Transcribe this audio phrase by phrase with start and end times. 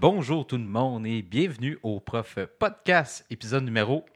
[0.00, 4.06] bonjour tout le monde et bienvenue au Prof Podcast, épisode numéro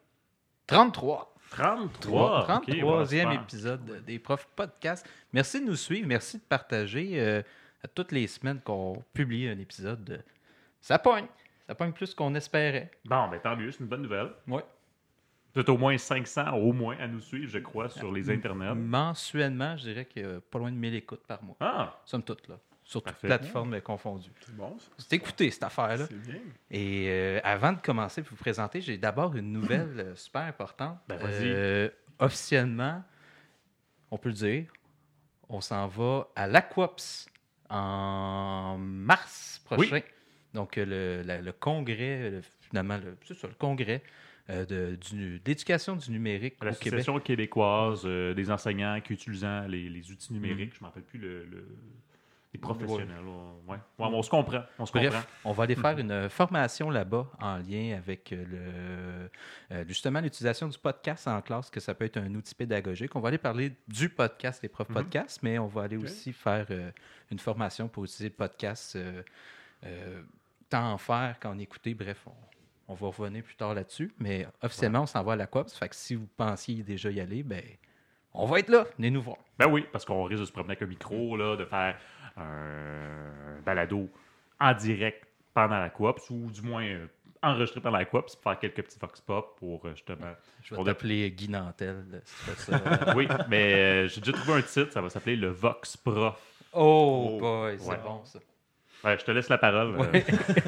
[0.67, 1.35] 33.
[1.51, 2.47] 33.
[2.49, 5.07] 33e épisode des Profs Podcast.
[5.35, 7.43] Merci de nous suivre, merci de partager euh,
[7.83, 10.25] à toutes les semaines qu'on publie un épisode.
[10.81, 11.27] Ça pogne.
[11.67, 12.91] Ça pogne plus qu'on espérait.
[13.05, 14.31] Bon, ben tant mieux, c'est une bonne nouvelle.
[14.49, 14.63] Oui.
[15.55, 18.75] Vous êtes au moins 500 au moins à nous suivre, je crois, sur les internets.
[18.75, 21.57] Mensuellement, je dirais qu'il y a pas loin de 1000 écoutes par mois.
[21.61, 22.01] Ah!
[22.07, 22.59] Somme toute, là.
[22.85, 24.31] Sur toutes plateformes confondues.
[24.45, 24.77] C'est bon.
[24.99, 26.07] C'est écouté, cette affaire-là.
[26.07, 26.39] C'est bien.
[26.71, 30.99] Et euh, avant de commencer pour vous présenter, j'ai d'abord une nouvelle euh, super importante.
[31.09, 31.45] Ben, vas-y.
[31.47, 31.89] Euh,
[32.19, 33.03] officiellement,
[34.11, 34.67] on peut le dire,
[35.49, 37.27] on s'en va à l'Aquops
[37.71, 40.01] en mars prochain.
[40.53, 44.03] Donc, euh, le, la- le congrès, le- finalement, le- c'est ça, le congrès
[44.51, 46.79] euh, de, du- d'éducation du numérique au Québec.
[46.85, 51.03] L'Association québécoise euh, des enseignants qui utilisent les, les outils numériques, je ne m'en rappelle
[51.05, 51.45] plus le,
[52.59, 53.09] professionnels.
[53.25, 53.33] là.
[53.67, 53.77] Ouais.
[53.99, 54.63] Ouais, mais on se comprend.
[54.79, 55.29] On se Bref, comprend.
[55.45, 58.45] on va aller faire une formation là-bas en lien avec euh,
[59.71, 63.17] le, euh, justement l'utilisation du podcast en classe, que ça peut être un outil pédagogique.
[63.17, 64.95] On va aller parler du podcast, les profs Mhm.
[64.97, 66.91] podcasts, mais on va aller aussi faire euh,
[67.31, 69.23] une formation pour utiliser le podcast, euh,
[69.87, 70.23] euh,
[70.69, 71.95] tant en faire qu'en écouter.
[71.95, 74.13] Bref, on, on va revenir plus tard là-dessus.
[74.19, 75.75] Mais officiellement, on s'en va à la COPS.
[75.79, 77.63] Fait que si vous pensiez déjà y aller, ben,
[78.35, 78.85] on va être là.
[78.99, 79.39] Venez nous voir.
[79.59, 81.97] Ben oui, parce qu'on risque de se promener avec un micro, là, de faire
[82.37, 84.09] un balado
[84.61, 87.07] en direct pendant la coop, ou du moins euh,
[87.43, 90.33] enregistré pendant la coop, pour faire quelques petits vox pop pour euh, justement.
[90.63, 92.05] Je vais t'appeler Guy Nantel.
[92.25, 93.15] si tu fais ça.
[93.17, 96.41] oui, mais euh, j'ai déjà trouvé un titre, ça va s'appeler le Vox Prof.
[96.73, 97.99] oh, Oh, boy, c'est ouais.
[98.05, 98.39] bon ça.
[99.05, 99.97] Ouais, je te laisse la parole.
[100.01, 100.25] Ouais.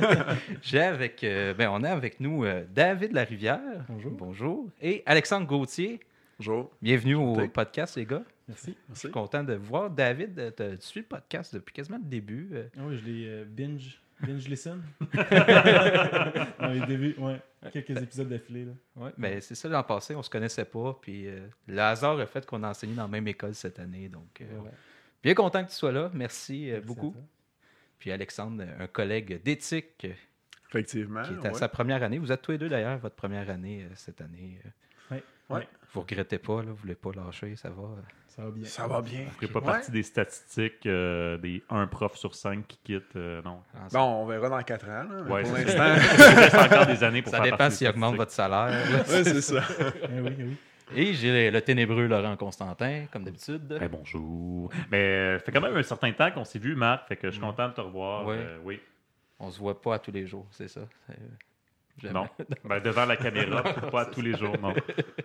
[0.62, 3.61] J'ai avec, euh, ben, on a avec nous euh, David Larivière.
[3.89, 4.12] Bonjour.
[4.12, 4.69] Bonjour.
[4.83, 6.01] Et Alexandre Gauthier.
[6.39, 6.70] Bonjour.
[6.83, 8.23] Bienvenue au podcast, les gars.
[8.48, 8.77] Merci.
[8.92, 9.90] Je suis content de vous voir.
[9.90, 12.48] David, euh, tu suis le podcast depuis quasiment le début.
[12.52, 12.68] euh.
[12.79, 14.83] Ah oui, je l'ai euh, binge, binge listen.
[16.61, 17.40] Dans les débuts, ouais.
[17.73, 18.64] Quelques épisodes d'affilée.
[18.67, 18.73] là.
[18.96, 20.96] Ouais, ben, c'est ça, l'an passé, on se connaissait pas.
[21.01, 24.08] Puis euh, le hasard a fait qu'on a enseigné dans la même école cette année.
[24.08, 24.61] Donc, euh,
[25.23, 26.11] bien content que tu sois là.
[26.14, 27.14] Merci, euh, beaucoup.
[27.98, 30.06] Puis Alexandre, un collègue d'éthique
[30.68, 31.23] Effectivement.
[31.23, 31.58] qui est à ouais.
[31.58, 32.18] sa première année.
[32.18, 34.61] Vous êtes tous les deux d'ailleurs, votre première année euh, cette année.
[35.51, 35.67] Ouais.
[35.95, 37.83] Vous regrettez pas, là, vous voulez pas lâcher, ça va.
[37.83, 38.01] euh.
[38.29, 38.64] Ça va bien.
[38.67, 39.20] Ça va bien.
[39.24, 39.64] Vous ferez pas Ouais.
[39.67, 43.17] partie des statistiques euh, des 1 prof sur 5 qui quitte.
[43.17, 43.62] euh, non.
[43.92, 45.05] Bon, on verra dans 4 ans.
[45.11, 45.23] Là.
[45.23, 45.77] Ouais, pour l'instant.
[45.79, 45.96] ça.
[46.33, 48.73] Il reste encore des années pour Ça faire dépend s'il augmente votre salaire.
[49.08, 49.62] ouais, c'est ça.
[49.80, 50.56] Eh oui, eh oui.
[50.95, 53.67] Et j'ai le ténébreux Laurent Constantin, comme d'habitude.
[53.67, 54.70] Ben, bonjour.
[54.90, 57.08] Mais ça fait quand même un certain temps qu'on s'est vu, Marc.
[57.08, 57.46] Fait que je suis Mm.
[57.48, 58.27] content de te revoir.
[58.27, 58.36] Ouais.
[58.39, 58.80] euh, oui.
[59.40, 60.83] On se voit pas à tous les jours, c'est ça.
[61.98, 62.14] Jamais.
[62.14, 62.29] Non.
[62.64, 64.74] Ben, devant la caméra, pas tous les jours, non.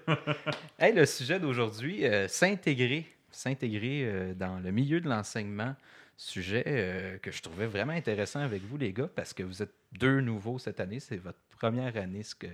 [0.79, 5.75] Hey, le sujet d'aujourd'hui, euh, s'intégrer, s'intégrer euh, dans le milieu de l'enseignement,
[6.17, 9.73] sujet euh, que je trouvais vraiment intéressant avec vous, les gars, parce que vous êtes
[9.93, 10.99] deux nouveaux cette année.
[10.99, 12.47] C'est votre première année ce que,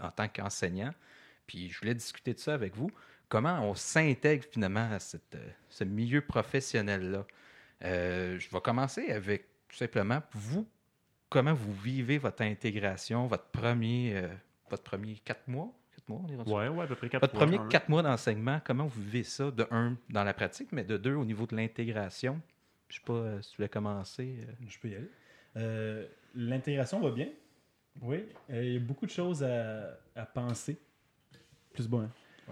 [0.00, 0.92] en tant qu'enseignant.
[1.46, 2.90] Puis je voulais discuter de ça avec vous.
[3.28, 5.36] Comment on s'intègre finalement à cette,
[5.68, 7.26] ce milieu professionnel-là?
[7.80, 10.66] Je vais commencer avec tout simplement vous.
[11.32, 14.28] Comment vous vivez votre intégration, votre premier, euh,
[14.70, 15.72] votre premier quatre mois?
[15.96, 18.02] Quatre mois, on est rendu Ouais, ouais, à peu près 4 votre premier quatre mois
[18.02, 21.46] d'enseignement, comment vous vivez ça, de un, dans la pratique, mais de deux, au niveau
[21.46, 22.40] de l'intégration?
[22.88, 24.36] Je sais pas euh, si tu voulais commencer.
[24.46, 24.52] euh.
[24.68, 25.10] Je peux y aller.
[25.56, 27.28] Euh, L'intégration va bien.
[28.02, 28.24] Oui.
[28.50, 30.76] Euh, Il y a beaucoup de choses à, à penser.
[31.72, 32.10] Plus bon, hein?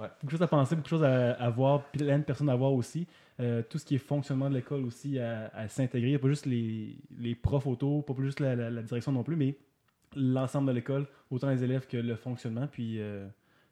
[0.09, 2.55] Beaucoup de choses à penser, beaucoup de choses à, à voir, plein de personnes à
[2.55, 3.06] voir aussi.
[3.38, 6.19] Euh, tout ce qui est fonctionnement de l'école aussi à, à s'intégrer.
[6.19, 9.56] Pas juste les, les profs autour, pas juste la direction non plus, mais
[10.15, 12.66] l'ensemble de l'école, autant les élèves que le fonctionnement.
[12.66, 13.27] Puis euh,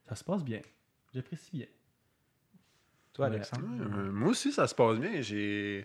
[0.09, 0.61] ça se passe bien.
[1.15, 1.67] J'apprécie bien.
[3.19, 3.35] Toi, Ouais.
[3.35, 3.65] Alexandre?
[3.81, 5.11] Euh, moi aussi, ça se passe bien.
[5.21, 5.83] Euh,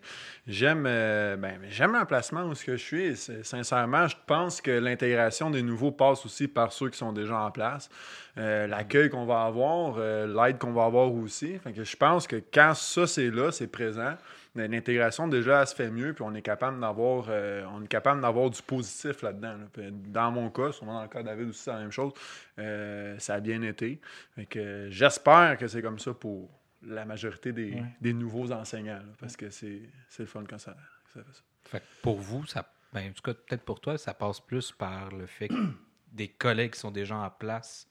[1.36, 3.18] ben, j'aime l'emplacement où ce que je suis.
[3.44, 7.50] Sincèrement, je pense que l'intégration des nouveaux passe aussi par ceux qui sont déjà en
[7.50, 7.90] place.
[8.38, 11.58] Euh, L'accueil qu'on va avoir, euh, l'aide qu'on va avoir aussi.
[11.58, 14.14] Fait que je pense que quand ça, c'est là, c'est présent,
[14.54, 17.88] ben, l'intégration, déjà, elle se fait mieux, puis on est capable d'avoir euh, on est
[17.88, 19.56] capable d'avoir du positif là-dedans.
[19.76, 19.84] là.
[19.92, 22.14] Dans mon cas, sûrement dans le cas de David aussi, c'est la même chose.
[22.60, 24.00] Euh, ça a bien été.
[24.36, 26.48] Fait que euh, j'espère que c'est comme ça pour
[26.86, 27.84] la majorité des, Ouais.
[28.02, 30.76] des nouveaux enseignants, là, parce que c'est c'est le fun quand ça,
[31.14, 31.42] ça fait ça.
[31.66, 34.72] Fait que pour vous, ça, ben, en tout cas, peut-être pour toi, ça passe plus
[34.72, 35.54] par le fait que
[36.12, 37.88] des collègues qui sont déjà en place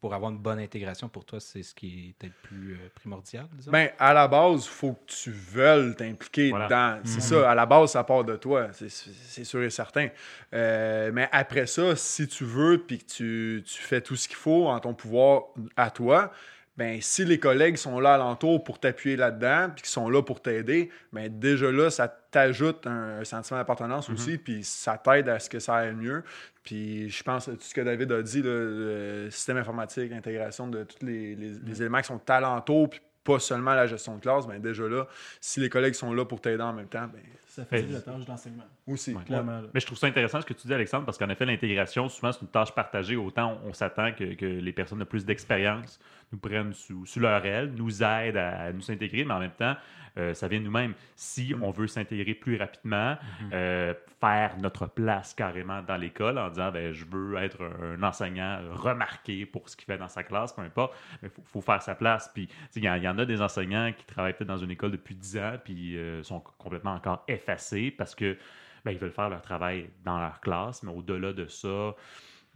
[0.00, 1.08] pour avoir une bonne intégration.
[1.08, 3.72] Pour toi, c'est ce qui est peut-être plus euh, primordial, disons?
[3.72, 6.66] Ben, à la base, il faut que tu veuilles t'impliquer Voilà.
[6.66, 7.00] dedans.
[7.04, 7.20] C'est Mhm.
[7.40, 10.08] ça, à la base, ça part de toi, c'est- c'est sûr et certain.
[10.52, 14.36] Euh, mais après ça, si tu veux, puis que tu, tu fais tout ce qu'il
[14.36, 15.44] faut en ton pouvoir
[15.76, 16.30] à toi,
[16.76, 20.42] ben si les collègues sont là alentour pour t'appuyer là-dedans, puis qu'ils sont là pour
[20.42, 25.38] t'aider, ben déjà là, ça t'ajoute un, un sentiment d'appartenance aussi, puis ça t'aide à
[25.38, 26.22] ce que ça aille mieux.
[26.62, 30.84] Puis je pense, tout ce que David a dit, là, le système informatique, l'intégration de
[30.84, 34.46] tous les, les- les éléments qui sont alentour, puis pas seulement la gestion de classe,
[34.46, 35.08] ben déjà là,
[35.40, 38.24] si les collègues sont là pour t'aider en même temps, ben Ça facilite la tâche
[38.24, 38.62] d'enseignement.
[38.86, 39.14] aussi.
[39.14, 39.24] Ouais.
[39.24, 39.60] Clairement.
[39.62, 39.66] là.
[39.74, 42.30] Mais je trouve ça intéressant ce que tu dis, Alexandre, parce qu'en effet, l'intégration, souvent,
[42.30, 43.16] c'est une tâche partagée.
[43.16, 45.98] Autant on, s'attend que, que les personnes de plus d'expérience
[46.32, 49.50] nous prennent sous, sous leur aile, nous aident à, à nous s'intégrer, mais en même
[49.52, 49.76] temps,
[50.18, 50.94] euh, ça vient de nous-mêmes.
[51.14, 53.16] Si on veut s'intégrer plus rapidement,
[53.52, 58.02] euh, faire notre place carrément dans l'école en disant ben, je veux être un, un
[58.02, 61.82] enseignant remarqué pour ce qu'il fait dans sa classe, peu importe, il faut, faut faire
[61.82, 62.30] sa place.
[62.34, 64.48] Puis, tu sais, il y, en- il y en a des enseignants qui travaillent peut-être
[64.48, 68.38] dans une école depuis 10 ans, puis euh, sont complètement encore effacés parce que
[68.86, 71.94] ben, ils veulent faire leur travail dans leur classe, mais au-delà de ça,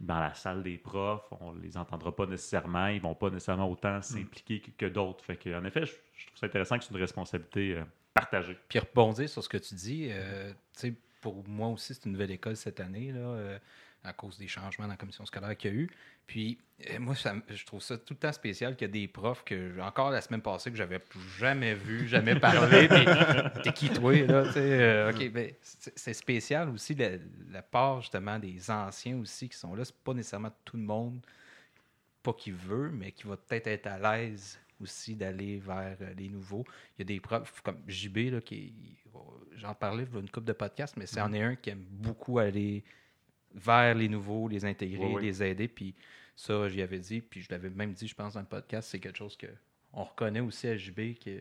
[0.01, 4.01] dans la salle des profs, on les entendra pas nécessairement, ils vont pas nécessairement autant
[4.01, 5.23] s'impliquer que, que d'autres.
[5.23, 7.83] Fait que, en effet, je, je trouve ça intéressant que c'est une responsabilité euh,
[8.13, 8.57] partagée.
[8.67, 10.51] Puis rebondir sur ce que tu dis, euh,
[11.21, 13.59] pour moi aussi, c'est une nouvelle école cette année, là, euh,
[14.03, 15.89] à cause des changements dans la commission scolaire qu'il y a eu.
[16.27, 16.57] Puis,
[16.89, 19.43] euh, moi, ça je trouve ça tout le temps spécial qu'il y a des profs
[19.43, 20.99] que, encore la semaine passée, que j'avais
[21.37, 22.87] jamais vu, jamais parlé.
[23.63, 24.43] T'es qui, toi, là?
[24.55, 27.09] euh, OK, ben, c'est spécial aussi, la,
[27.51, 29.85] la part, justement, des anciens aussi qui sont là.
[29.85, 31.19] C'est pas nécessairement tout le monde,
[32.23, 36.29] pas qui veut, mais qui va peut-être être à l'aise aussi d'aller vers euh, les
[36.29, 36.65] nouveaux.
[36.97, 38.73] Il y a des profs comme JB, là, qui
[39.57, 41.69] j'en parlais il y a une couple de podcasts, mais c'est en est un qui
[41.69, 42.83] aime beaucoup aller
[43.55, 45.21] vers les nouveaux, les intégrer, Oui, oui.
[45.23, 45.67] les aider.
[45.67, 45.93] Puis
[46.35, 48.99] ça, j'y avais dit, puis je l'avais même dit, je pense, dans le podcast, c'est
[48.99, 49.47] quelque chose que
[49.93, 51.37] on reconnaît aussi à JB qui,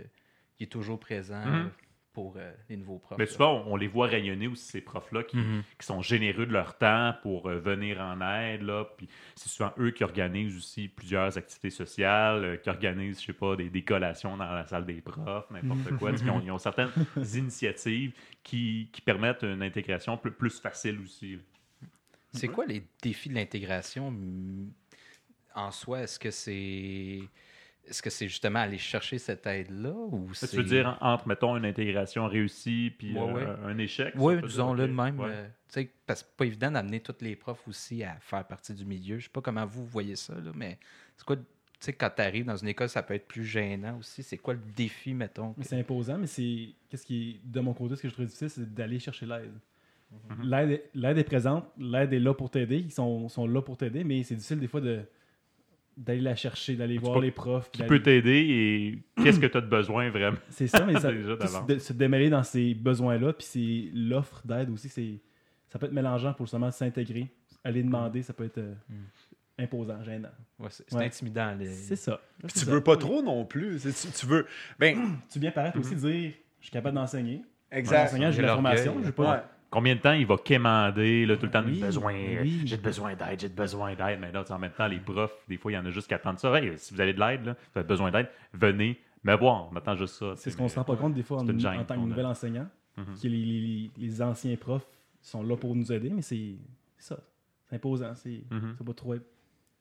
[0.57, 1.55] qui est toujours présent Mhm.
[1.67, 1.69] euh,
[2.13, 3.17] pour euh, les nouveaux profs.
[3.19, 5.63] Mais souvent, on, on les voit rayonner aussi, ces profs-là, qui, Mhm.
[5.79, 8.63] qui sont généreux de leur temps pour euh, venir en aide.
[8.63, 13.27] Là, puis c'est souvent eux qui organisent aussi plusieurs activités sociales, euh, qui organisent, je
[13.27, 16.11] sais pas, des, des collations dans la salle des profs, n'importe quoi.
[16.11, 16.91] Ils, ont, ils ont certaines
[17.41, 18.13] initiatives
[18.43, 21.37] qui, qui permettent une intégration plus, plus facile aussi.
[21.37, 21.43] là.
[22.33, 24.13] C'est quoi les défis de l'intégration
[25.55, 26.01] en soi?
[26.03, 27.21] Est-ce que c'est
[27.87, 31.65] est-ce que c'est justement aller chercher cette aide-là ou Tu veux dire entre, mettons, une
[31.65, 33.47] intégration réussie puis Ouais, euh, ouais.
[33.65, 34.15] un échec?
[34.17, 35.19] Oui, disons-le de même.
[35.19, 35.29] ouais.
[35.29, 38.47] euh, tu sais, parce que c'est pas évident d'amener tous les profs aussi à faire
[38.47, 39.19] partie du milieu.
[39.19, 40.79] Je sais pas comment vous voyez ça, là, mais
[41.17, 41.43] c'est quoi, tu
[41.81, 44.23] sais, quand tu arrives dans une école, ça peut être plus gênant aussi?
[44.23, 45.55] C'est quoi le défi, mettons?
[45.55, 46.69] Que- c'est imposant, mais c'est.
[46.89, 49.55] Qu'est-ce qui est, de mon côté, ce que je trouve difficile, c'est d'aller chercher l'aide.
[50.11, 50.49] Mhm.
[50.51, 53.77] L'aide est- L'aide est présente, l'aide est là pour t'aider, ils sont, sont là pour
[53.77, 55.01] t'aider, mais c'est difficile des fois de
[55.97, 57.71] d'aller la chercher, d'aller voir peux- les profs.
[57.73, 58.31] Qui peut t'aider
[59.19, 60.39] et qu'est-ce que tu as de besoin vraiment?
[60.49, 64.89] C'est ça, mais ça, de- se démêler dans ces besoins-là, puis c'est l'offre d'aide aussi,
[64.89, 65.21] c'est
[65.69, 67.29] ça peut être mélangeant pour justement s'intégrer,
[67.65, 69.63] aller demander, ça peut être euh, Mm.
[69.65, 70.31] imposant, gênant.
[70.59, 71.05] Ouais, c'est Ouais.
[71.05, 71.55] intimidant.
[71.59, 72.19] les- C'est ça.
[72.39, 72.71] Puis tu ça.
[72.71, 72.99] veux pas Oui.
[72.99, 73.79] trop non plus.
[73.83, 74.47] Tu, tu veux.
[74.79, 77.43] Ben, Tu viens paraître aussi dire, je suis capable d'enseigner.
[77.71, 78.09] exact.
[78.09, 79.35] Enseignant, j'ai la formation, je pas.
[79.35, 79.43] Ouais.
[79.71, 82.13] Combien de temps il va quémander, là, tout le temps, Oui, j'ai besoin,
[82.43, 82.63] oui.
[82.65, 84.19] j'ai besoin d'aide, j'ai besoin d'aide.
[84.21, 86.15] Mais là, en même temps, les profs, des fois, il y en a juste qui
[86.15, 86.53] attendent ça.
[86.61, 89.69] Hey, si vous avez de l'aide, là, vous avez besoin d'aide, venez me voir.
[89.73, 90.33] On attend juste ça.
[90.37, 93.05] C'est ce qu'on se rend pas compte des fois en, tant que nouvel enseignant, Mhm.
[93.23, 94.87] que les, les- les anciens profs
[95.23, 96.55] sont là pour nous aider, mais c'est
[96.99, 97.19] ça.
[97.67, 98.15] C'est imposant.
[98.17, 98.75] C'est Mhm.
[98.77, 99.25] ça va trop être.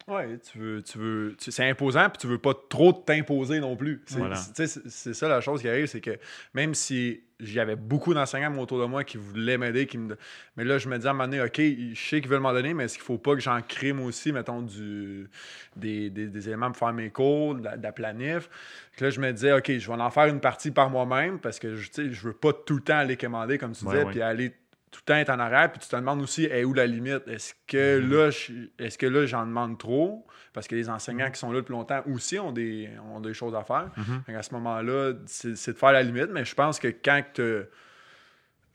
[0.08, 4.02] Ouais, tu veux, tu veux, c'est imposant, puis tu veux pas trop t'imposer non plus.
[4.08, 4.36] C'est, Voilà.
[4.36, 6.18] c'est- tu sais, c'est- c'est ça la chose qui arrive, c'est que
[6.56, 10.18] même si j'avais beaucoup d'enseignants autour de moi qui voulaient m'aider, qui me,
[10.58, 12.54] mais là je me dis à un moment donné, ok, je sais qu'ils veulent m'en
[12.54, 15.30] donner, mais est-ce qu'il faut pas que j'en crée moi aussi, mettons du,
[15.76, 18.50] des, des- des éléments pour faire mes cours, de la, de la planif?
[18.94, 21.60] Puis là je me disais, ok, je vais en faire une partie par moi-même parce
[21.60, 24.22] que je, je veux pas tout le temps aller commander comme tu Ouais, disais, puis
[24.24, 24.54] aller
[24.92, 27.28] tout le temps être en arrière, puis tu te demandes aussi est où la limite?
[27.28, 28.12] Est-ce que Mhm.
[28.12, 28.54] là, je-
[28.84, 30.26] est-ce que là, j'en demande trop?
[30.54, 33.54] Parce que les enseignants qui sont là depuis longtemps aussi ont des, ont des choses
[33.56, 33.90] à faire.
[33.98, 34.36] Mhm.
[34.36, 37.42] à ce moment-là, c'est c'est de faire la limite, mais je pense que quand tu
[37.42, 37.64] as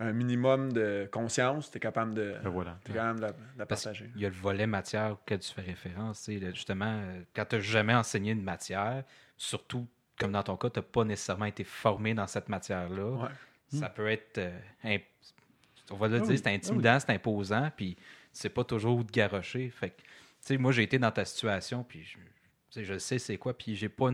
[0.01, 2.79] un minimum de conscience, tu es capable de, Ben voilà.
[2.85, 4.11] t'es capable de la, de la partager.
[4.17, 6.29] Il y a le volet matière auquel tu fais référence.
[6.53, 9.05] justement, euh, quand tu n'as jamais enseigné une matière,
[9.37, 9.87] surtout
[10.19, 13.29] comme dans ton cas, tu n'as pas nécessairement été formé dans cette matière-là, Ouais.
[13.79, 14.39] ça peut être.
[14.39, 14.99] euh,
[15.91, 17.97] on va le Ah dire, oui, c'est ah intimidant, c'est imposant, puis
[18.33, 19.71] c'est pas toujours où te garrocher.
[19.71, 20.07] Fait que, tu
[20.41, 22.05] sais, moi, j'ai été dans ta situation, puis
[22.73, 24.11] je, je sais c'est quoi, puis j'ai pas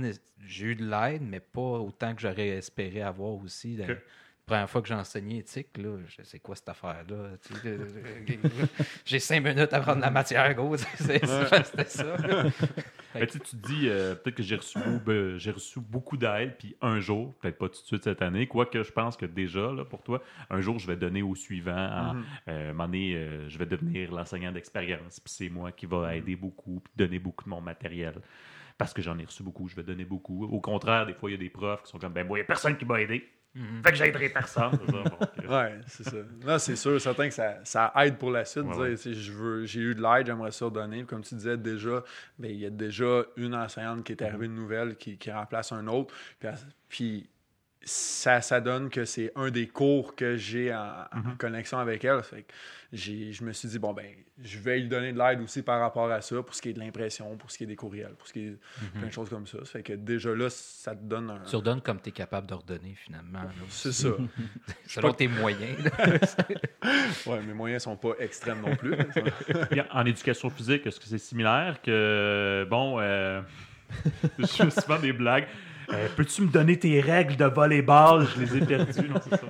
[0.46, 3.78] j'ai eu de l'aide, mais pas autant que j'aurais espéré avoir aussi.
[4.50, 7.30] Première fois que j'ai enseigné éthique, là, je sais quoi cette affaire-là.
[9.04, 10.54] J'ai cinq minutes à prendre la matière,
[10.96, 11.24] c'est-
[11.64, 12.16] C'était ça.
[13.14, 16.98] tu te dis, euh, peut-être que j'ai reçu, ben, j'ai reçu beaucoup d'aide, puis un
[17.00, 20.02] jour, peut-être pas tout de suite cette année, quoique je pense que déjà, là, pour
[20.02, 21.70] toi, un jour, je vais donner au suivant.
[21.76, 22.24] En, Mhm.
[22.48, 26.80] euh, donné, euh, je vais devenir l'enseignant d'expérience, puis c'est moi qui va aider beaucoup,
[26.80, 28.14] puis donner beaucoup de mon matériel.
[28.78, 30.44] Parce que j'en ai reçu beaucoup, je vais donner beaucoup.
[30.46, 32.40] Au contraire, des fois, il y a des profs qui sont comme, ben moi, il
[32.40, 33.28] n'y a personne qui m'a aidé.
[33.54, 33.82] Mhm.
[33.82, 34.70] Fait que j'aiderai personne.
[34.86, 34.92] c'est
[35.42, 35.48] ça.
[35.48, 36.16] Ouais, c'est ça.
[36.44, 38.64] Là, c'est sûr, certain que ça, ça aide pour la suite.
[38.64, 41.02] Ouais, dire, je veux, j'ai eu de l'aide, j'aimerais ça donner.
[41.04, 42.04] Comme tu disais déjà,
[42.38, 45.72] ben, il y a déjà une enseignante qui est arrivée de nouvelle qui, qui remplace
[45.72, 46.14] un autre.
[46.38, 47.28] Puis, elle- puis
[47.82, 52.22] ça, ça donne que c'est un des cours que j'ai en, en connexion avec elle.
[52.22, 52.52] Fait que
[52.92, 54.06] j'ai, je me suis dit, bon, ben,
[54.42, 56.72] je vais lui donner de l'aide aussi par rapport à ça, pour ce qui est
[56.72, 58.58] de l'impression, pour ce qui est des courriels, pour ce qui est
[58.94, 59.58] plein de choses comme ça.
[59.60, 61.40] Ça fait que déjà là, ça te donne un.
[61.40, 63.40] Tu redonnes comme tu es capable d'ordonner, finalement.
[63.68, 64.08] C'est ça.
[64.86, 65.78] Selon tes moyens.
[67.26, 68.94] ouais, mes moyens sont pas extrêmes non plus.
[69.92, 73.40] En éducation physique, est-ce que c'est similaire que, bon, euh,
[74.38, 75.46] je fais souvent des blagues.
[75.92, 78.26] Euh, Peux-tu me donner tes règles de volleyball?
[78.36, 79.08] Je les ai perdues.
[79.08, 79.40] Non, c'est ça.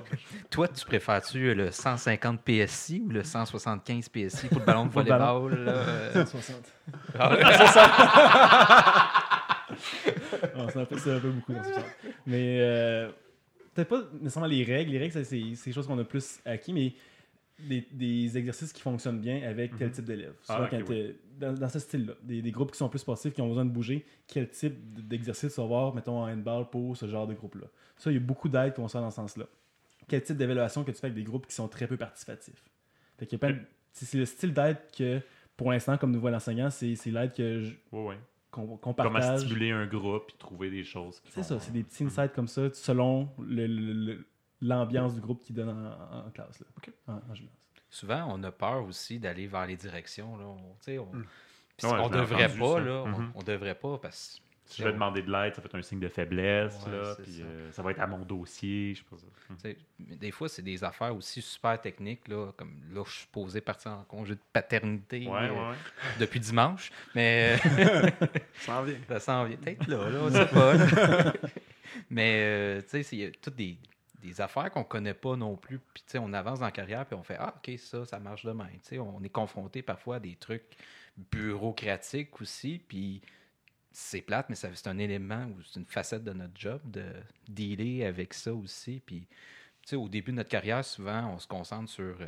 [0.49, 5.01] Toi, tu préfères-tu le 150 PSI ou le 175 PSI pour le ballon de Pour
[5.01, 5.39] le ballon.
[5.39, 5.65] volleyball?
[5.65, 5.71] là,
[6.15, 6.25] euh?
[6.25, 6.55] 60.
[7.19, 7.43] Ah ouais?
[10.55, 11.83] Non, c'est un, peu- c'est un peu beaucoup dans ce sens.
[12.25, 13.09] Mais euh,
[13.73, 14.91] peut-être pas nécessairement les règles.
[14.91, 16.93] Les règles, c'est c'est des choses qu'on a plus acquis, mais
[17.59, 19.93] des, des exercices qui fonctionnent bien avec tel Mhm.
[19.93, 20.33] type d'élève.
[20.49, 20.67] Ah,
[21.41, 23.71] dans, dans ce style-là, des, des groupes qui sont plus sportifs, qui ont besoin de
[23.71, 24.75] bouger, quel type
[25.07, 27.67] d'exercice tu vas voir, mettons, en handball pour ce genre de groupe-là.
[27.97, 29.45] Ça, il y a beaucoup d'aide qu'on fait dans ce sens-là.
[30.07, 32.63] Quel type d'évaluation que tu fais avec des groupes qui sont très peu participatifs?
[33.17, 33.39] Fait qu'il
[33.93, 35.19] c'est le style d'aide que,
[35.57, 38.15] pour l'instant, comme nous voit l'enseignant, c'est l'aide que je- qu'on
[38.77, 39.41] Comment partage.
[39.41, 41.21] stimuler un groupe et trouver des choses.
[41.29, 44.25] C'est ça, c'est des petits insights comme ça, selon le- le- le-
[44.61, 46.59] l'ambiance du groupe qui donne en, en classe.
[46.59, 46.65] Là.
[46.77, 46.91] Ok.
[47.07, 47.53] En, en gymnase.
[47.91, 50.35] Souvent, on a peur aussi d'aller vers les directions.
[50.37, 50.45] Là.
[50.45, 51.25] On, tu sais, on, Mm.
[51.83, 52.79] Ouais, l'ai devrait pas, ça.
[52.79, 52.91] là.
[53.03, 53.31] On- Mhm.
[53.35, 54.41] On, devrait pas parce que.
[54.65, 56.77] Si je vais demander de l'aide, ça fait un signe de faiblesse.
[56.85, 57.43] Ouais, là, puis, ça.
[57.43, 58.93] euh, ça va être à mon dossier.
[58.95, 59.03] Je
[59.99, 63.59] mais Des fois, c'est des affaires aussi super techniques, là, comme là, je suis posé
[63.59, 65.75] partir en congé de paternité Ouais, euh, ouais.
[66.19, 67.57] depuis dimanche, mais
[68.59, 68.95] Ça en vient.
[69.09, 70.73] ça s'en vient peut-être là, là, on sait pas.
[70.75, 71.33] là.
[72.09, 73.77] mais euh, tu sais, c'est- il y a toutes des,
[74.21, 77.05] des affaires qu'on connaît pas non plus, puis tu sais, on avance dans la carrière,
[77.05, 78.67] puis on fait ah ok ça, ça marche de même.
[78.81, 80.63] Tu sais, on est confronté parfois à des trucs
[81.31, 83.21] bureaucratiques aussi, puis
[83.91, 87.05] c'est plate, mais c'est un élément ou c'est une facette de notre job de
[87.49, 89.01] dealer avec ça aussi.
[89.05, 89.27] Puis,
[89.81, 92.25] tu sais, au début de notre carrière, souvent, on se concentre sur euh,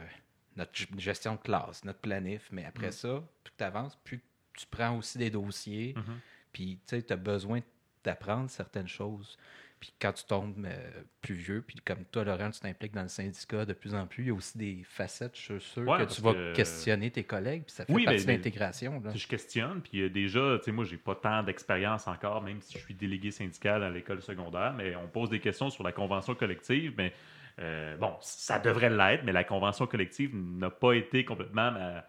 [0.58, 2.92] notre gestion de classe, notre planif, mais après Mm.
[2.92, 4.22] ça, plus tu avances, plus
[4.56, 6.20] tu prends aussi des dossiers, Mhm.
[6.52, 7.62] puis tu sais, tu as besoin
[8.04, 9.38] d'apprendre certaines choses.
[9.84, 13.10] Puis quand tu tombes euh, plus vieux, puis comme toi, Laurent, tu t'impliques dans le
[13.10, 15.98] syndicat de plus en plus, il y a aussi des facettes, je suis sûr, Ouais,
[15.98, 19.04] que tu vas que- questionner tes collègues, puis ça fait Oui, partie de l'intégration.
[19.14, 22.78] Je questionne, puis euh, déjà, tu sais, moi, j'ai pas tant d'expérience encore, même si
[22.78, 26.34] je suis délégué syndical à l'école secondaire, mais on pose des questions sur la convention
[26.34, 27.12] collective, mais
[27.60, 32.06] euh, bon, ça devrait l'être, mais la convention collective n'a pas été complètement ma,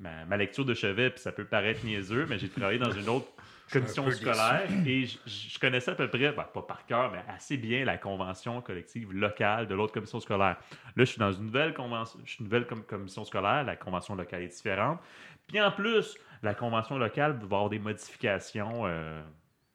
[0.00, 3.10] ma, ma lecture de chevet, puis ça peut paraître niaiseux, mais j'ai travaillé dans une
[3.10, 3.26] autre
[3.70, 7.56] commission scolaire et je, je connaissais à peu près, ben, pas par cœur, mais assez
[7.56, 10.56] bien la convention collective locale de l'autre commission scolaire.
[10.96, 13.76] Là, je suis dans une nouvelle convention, je suis une nouvelle com- commission scolaire, la
[13.76, 14.98] convention locale est différente.
[15.46, 19.20] Puis en plus, la convention locale va avoir des modifications euh,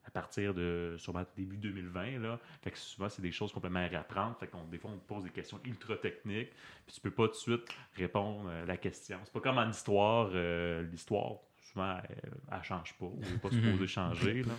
[0.06, 2.18] à partir de sûrement début 2020.
[2.20, 2.38] Là.
[2.62, 4.36] Fait que souvent, c'est des choses complètement à réapprendre.
[4.40, 6.50] Fait qu'on, des fois, on te pose des questions ultra techniques,
[6.86, 9.18] puis tu peux pas tout de suite répondre euh, à la question.
[9.24, 10.30] C'est pas comme en histoire.
[10.32, 11.32] euh, l'histoire,
[11.76, 13.04] souvent, elle, elle change pas.
[13.06, 14.42] ou Elle n'est pas supposée changer.
[14.42, 14.54] Là.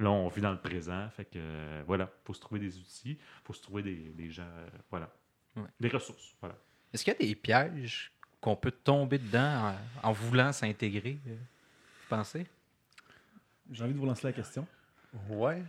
[0.00, 1.08] Là, on vit dans le présent.
[1.10, 4.42] Fait que, euh, voilà, faut se trouver des outils, faut se trouver des, des gens,
[4.42, 5.10] euh, voilà,
[5.56, 5.62] Ouais.
[5.78, 6.34] des ressources.
[6.40, 6.56] Voilà.
[6.92, 11.18] Est-ce qu'il y a des pièges qu'on peut tomber dedans en, en voulant s'intégrer?
[11.28, 12.46] euh, Vous pensez?
[13.70, 14.66] J'ai envie de vous lancer la question.
[15.28, 15.62] Ouais.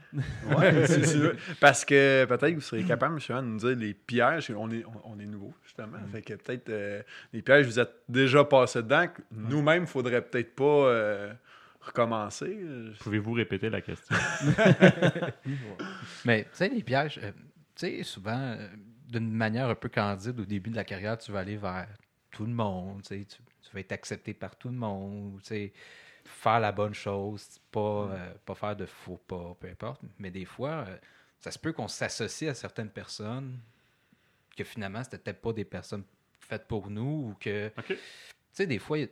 [0.56, 1.36] ouais c'est sûr.
[1.60, 4.52] Parce que peut-être que vous serez capable, monsieur, de nous dire les pièges.
[4.56, 5.98] On est, on, on est nouveau, justement.
[6.12, 7.02] Fait que peut-être euh,
[7.34, 9.08] les pièges, vous êtes déjà passé dedans.
[9.08, 11.34] que Nous-mêmes, il faudrait peut-être pas euh,
[11.82, 12.60] recommencer.
[13.00, 14.16] Pouvez-vous répéter la question?
[16.26, 17.32] Mais tu sais, les pièges, euh,
[17.76, 18.68] tu sais, souvent, euh,
[19.10, 21.88] d'une manière un peu candide, au début de la carrière, tu vas aller vers
[22.30, 25.48] tout le monde, tu sais, tu, tu vas être accepté par tout le monde, tu
[25.48, 25.74] sais,
[26.26, 30.02] faire la bonne chose, pas, euh, pas faire de faux pas, peu importe.
[30.20, 30.98] Mais des fois, euh,
[31.40, 33.58] ça se peut qu'on s'associe à certaines personnes
[34.56, 36.04] que finalement, c'était peut-être pas des personnes
[36.40, 37.96] faites pour nous ou que OK.
[38.52, 39.04] sais, des fois, il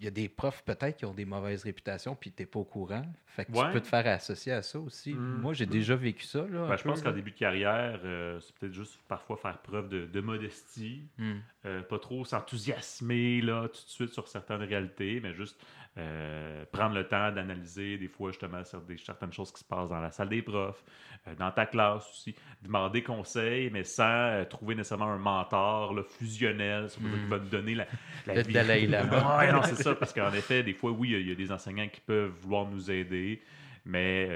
[0.00, 2.58] y a- y des profs peut-être qui ont des mauvaises réputations, puis tu n'es pas
[2.60, 3.04] au courant.
[3.26, 3.66] Fait que Ouais.
[3.66, 5.12] tu peux te faire associer à ça aussi.
[5.12, 5.40] Mm.
[5.42, 6.40] Moi, j'ai déjà vécu ça.
[6.48, 9.88] Là, Ben, je pense qu'en début de carrière, euh, c'est peut-être juste parfois faire preuve
[9.90, 11.32] de, de modestie, Mm.
[11.66, 15.60] euh, pas trop s'enthousiasmer là, tout de suite sur certaines réalités, mais juste
[15.98, 19.88] euh, prendre le temps d'analyser des fois justement sur des- certaines choses qui se passent
[19.88, 20.84] dans la salle des profs,
[21.26, 26.02] euh, dans ta classe aussi, demander conseil, mais sans euh, trouver nécessairement un mentor là,
[26.04, 27.86] fusionnel, qui va te donner la,
[28.26, 28.52] la Le vie.
[28.54, 29.38] Dalai Lama.
[29.38, 31.50] Ouais, non, c'est ça, parce qu'en effet, des fois, oui, il y y, a des
[31.50, 33.42] enseignants qui peuvent vouloir nous aider,
[33.84, 34.28] mais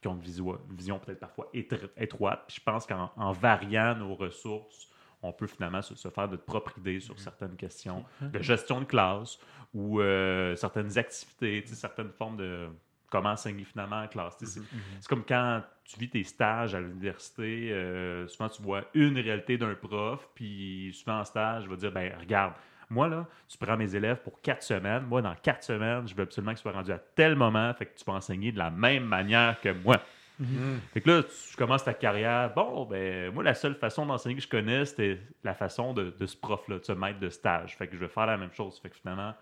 [0.00, 2.44] qui ont une vision, vision peut-être parfois étr- étroite.
[2.46, 4.88] Puis je pense qu'en en variant nos ressources,
[5.24, 8.84] on peut finalement se, se faire notre propre idée sur certaines questions de gestion de
[8.84, 9.38] classe
[9.72, 12.68] ou euh, certaines activités, certaines formes de
[13.10, 14.36] comment enseigner finalement en classe.
[14.38, 14.60] C'est
[15.00, 19.56] c'est comme quand tu vis tes stages à l'université, euh, souvent tu vois une réalité
[19.56, 22.54] d'un prof, puis souvent en stage, je vais dire, ben regarde,
[22.90, 26.24] moi là, tu prends mes élèves pour quatre semaines, moi dans quatre semaines, je veux
[26.24, 29.04] absolument qu'ils soient rendus à tel moment, fait que tu vas enseigner de la même
[29.04, 30.00] manière que moi.
[30.38, 30.80] Mhm.
[30.92, 32.52] Fait que là, tu commences ta carrière.
[32.54, 36.26] Bon, ben, moi, la seule façon d'enseigner que je connais, c'était la façon de, de
[36.26, 37.76] ce prof-là, de ce maître de stage.
[37.76, 38.78] Fait que je vais faire la même chose.
[38.80, 39.34] Fait que finalement,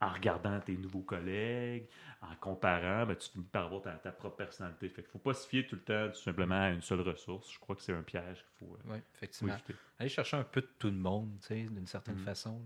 [0.00, 1.88] en regardant tes nouveaux collègues,
[2.22, 4.88] en comparant, ben, tu finis par avoir ta, ta propre personnalité.
[4.88, 7.50] Fait qu'il faut pas se fier tout le temps tout simplement à une seule ressource.
[7.52, 9.54] Je crois que c'est un piège qu'il faut, euh, Oui, faut effectivement.
[9.54, 9.74] éviter.
[9.98, 12.24] Aller chercher un peu de tout le monde, tu sais, d'une certaine Mhm.
[12.24, 12.62] façon.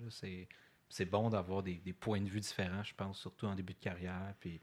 [0.91, 3.79] c'est bon d'avoir des, des points de vue différents, je pense, surtout en début de
[3.79, 4.35] carrière.
[4.41, 4.61] Puis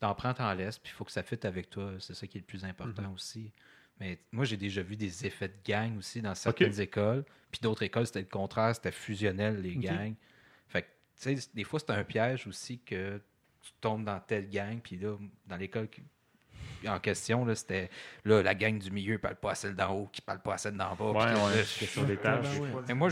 [0.00, 1.92] t'en prends, t'en laisses, puis il faut que ça fitte avec toi.
[2.00, 3.12] C'est ça qui est le plus important Mhm.
[3.14, 3.52] aussi.
[4.00, 7.24] Mais moi, j'ai déjà vu des effets de gang aussi dans certaines écoles.
[7.52, 10.14] Puis d'autres écoles, c'était le contraire, c'était fusionnel, les gangs.
[10.66, 10.86] Fait que,
[11.20, 13.20] tu sais, des fois, c'est un piège aussi que
[13.62, 15.88] tu tombes dans telle gang, puis là, dans l'école
[16.86, 17.88] en question, c'était
[18.26, 20.58] là, la gang du milieu parle pas à celle d'en haut, qui parle pas à
[20.58, 21.12] celle d'en bas.
[21.12, 22.60] Ouais, ouais, je- question des tâches.
[22.60, 22.82] ben ouais.
[22.88, 23.08] mais moi,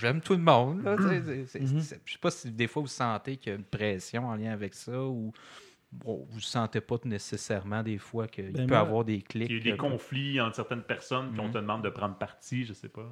[0.00, 0.82] j'aime tout le monde.
[0.82, 1.80] Mhm.
[2.04, 4.52] Je sais pas si des fois vous sentez qu'il y a une pression en lien
[4.52, 5.32] avec ça ou
[5.92, 9.48] bon, vous ne sentez pas nécessairement des fois qu'il Ben peut y avoir des clics.
[9.48, 11.52] Il y a eu des euh, conflits entre certaines personnes, puis on Mhm.
[11.52, 13.08] te demande de prendre parti, je sais pas.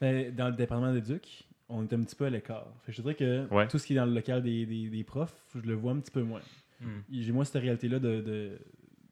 [0.00, 2.66] Ben, dans le département d'éduc, on est un petit peu à l'écart.
[2.86, 3.68] Je dirais que Ouais.
[3.68, 6.00] tout ce qui est dans le local des, des- des profs, je le vois un
[6.00, 6.40] petit peu moins.
[6.80, 6.86] hmm.
[7.10, 8.58] J'ai moins cette réalité-là de, de,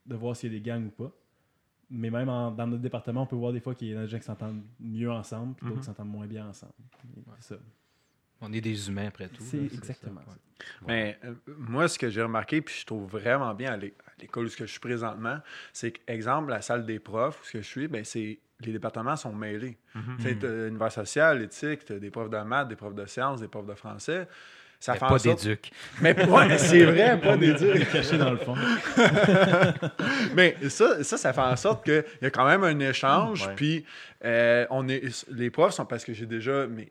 [0.07, 1.11] de voir s'il y a des gangs ou pas.
[1.91, 4.09] Mais même en- dans notre département, on peut voir des fois qu'il y a des
[4.09, 5.81] gens qui s'entendent mieux ensemble, puis d'autres Mhm.
[5.83, 6.73] qui s'entendent moins bien ensemble.
[7.41, 7.61] C'est ça.
[8.41, 9.43] On est des humains après tout.
[9.43, 10.65] C'est exactement ça, ça.
[10.87, 14.11] Mais euh, moi, ce que j'ai remarqué, puis je trouve vraiment bien à l'é- à
[14.21, 15.39] l'école où je suis présentement,
[15.73, 19.35] c'est que, exemple, la salle des profs, où je suis, ben, c'est les départements sont
[19.35, 19.77] mêlés.
[20.19, 23.49] Tu sais, t'as univers social, éthique, des profs de maths, des profs de sciences, des
[23.49, 24.27] profs de français.
[24.81, 25.71] Ça Mais fait pas d'éduc.
[26.03, 27.75] Mais ouais, c'est vrai, pas des durs.
[27.93, 28.55] Caché dans le fond.
[30.35, 33.47] Mais ça, ça, ça fait en sorte qu'il y a quand même un échange.
[33.47, 33.55] Ouais.
[33.57, 33.85] Puis
[34.25, 36.89] euh, on est, les profs sont parce que j'ai déjà, mais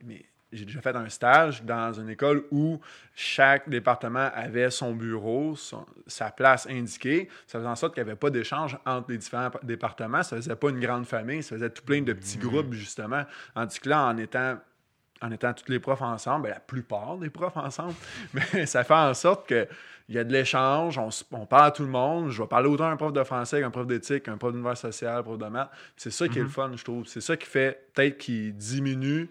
[0.51, 2.79] j'ai déjà fait un stage dans une école où
[3.13, 7.27] chaque département avait son bureau, son- sa place indiquée.
[7.47, 10.23] Ça faisait en sorte qu'il n'y avait pas d'échange entre les différents pa- départements.
[10.23, 11.43] Ça faisait pas une grande famille.
[11.43, 13.23] Ça faisait tout plein de petits groupes, justement.
[13.53, 14.57] Tandis que là, en étant
[15.21, 17.93] en étant tous les profs ensemble, ben, la plupart des profs ensemble,
[18.33, 19.65] mais ça fait en sorte que
[20.09, 20.99] il y a de l'échange,
[21.31, 22.29] on, parle à tout le monde.
[22.29, 24.77] Je vais parler autant à un prof de français qu'un prof d'éthique, un prof d'univers
[24.77, 25.71] social, un prof de maths.
[25.95, 27.07] C'est ça qui est le fun, je trouve.
[27.07, 29.29] C'est ça qui fait peut-être qui diminue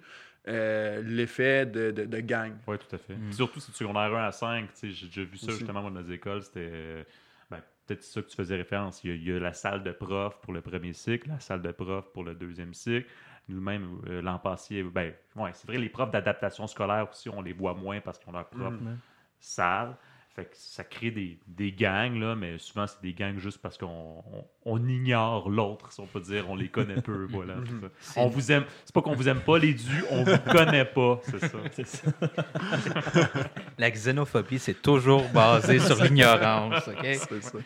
[0.48, 2.52] euh, l'effet de, de, de gang.
[2.66, 3.14] Oui, tout à fait.
[3.16, 3.32] Mm.
[3.32, 5.58] Surtout si tu secondaire 1 à 5, tu sais, j'ai déjà vu ça Aussi.
[5.58, 7.02] justement moi, dans les écoles, c'était euh,
[7.50, 9.02] ben, peut-être ça que tu faisais référence.
[9.04, 11.40] Il y, a, il y a la salle de prof pour le premier cycle, la
[11.40, 13.08] salle de prof pour le deuxième cycle.
[13.48, 17.52] Nous-mêmes, euh, l'an passé, ben, ouais, c'est vrai, les profs d'adaptation scolaire aussi, on les
[17.52, 18.98] voit moins parce qu'ils ont leur propre Mhm.
[19.38, 19.96] salle.
[20.34, 23.78] Fait que ça crée des, des gangs, là, mais souvent, c'est des gangs juste parce
[23.78, 26.50] qu'on on, on ignore l'autre, si on peut dire.
[26.50, 27.54] On les connaît peu, voilà.
[28.00, 28.20] c'est ça.
[28.20, 28.64] On vous aime.
[28.84, 31.58] C'est pas qu'on vous aime pas, les dus, on vous connaît pas, c'est ça.
[31.72, 32.10] C'est ça.
[33.78, 36.88] La xénophobie, c'est toujours basé sur l'ignorance.
[36.88, 37.04] OK?
[37.04, 37.58] C'est ça.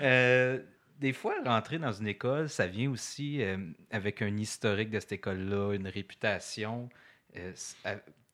[0.00, 0.58] Euh,
[0.98, 3.56] des fois, rentrer dans une école, ça vient aussi euh,
[3.90, 6.88] avec un historique de cette école-là, une réputation.
[7.36, 7.52] Euh,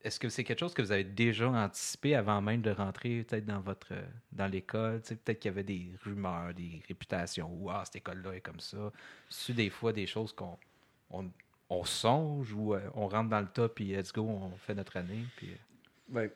[0.04, 3.46] Est-ce que c'est quelque chose que vous avez déjà anticipé avant même de rentrer peut-être
[3.46, 5.00] dans votre euh, dans l'école?
[5.00, 8.40] Tu sais, Peut-être qu'il y avait des rumeurs, des réputations, ou ah, cette école-là est
[8.40, 8.92] comme ça.
[9.30, 10.58] C'est des fois des choses qu'on
[11.10, 11.30] on,
[11.70, 14.96] on songe ou euh, on rentre dans le tas puis let's go, on fait notre
[14.96, 15.24] année.
[15.36, 15.56] Puis, euh,
[16.08, 16.30] Ben,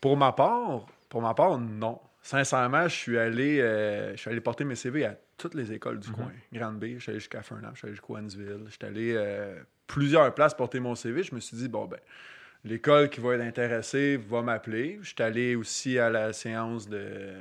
[0.00, 2.00] pour ma part, pour ma part, non.
[2.26, 6.00] Sincèrement, je suis allé, euh, je suis allé porter mes CV à toutes les écoles
[6.00, 6.32] du coin.
[6.52, 8.14] Grande B, je suis allé jusqu'à Fernand, je suis allé jusqu'à.
[8.64, 11.22] Je suis allé euh, plusieurs places porter mon CV.
[11.22, 12.00] Je me suis dit, bon, ben,
[12.66, 14.98] l'école qui va être intéressée va m'appeler.
[15.02, 17.32] Je suis allé aussi à la séance de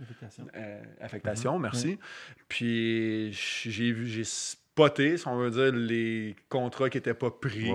[0.00, 0.46] Invitation.
[0.54, 1.98] euh, affectation, merci.
[2.48, 7.70] Puis j'ai vu, j'ai spoté, si on veut dire, les contrats qui n'étaient pas pris.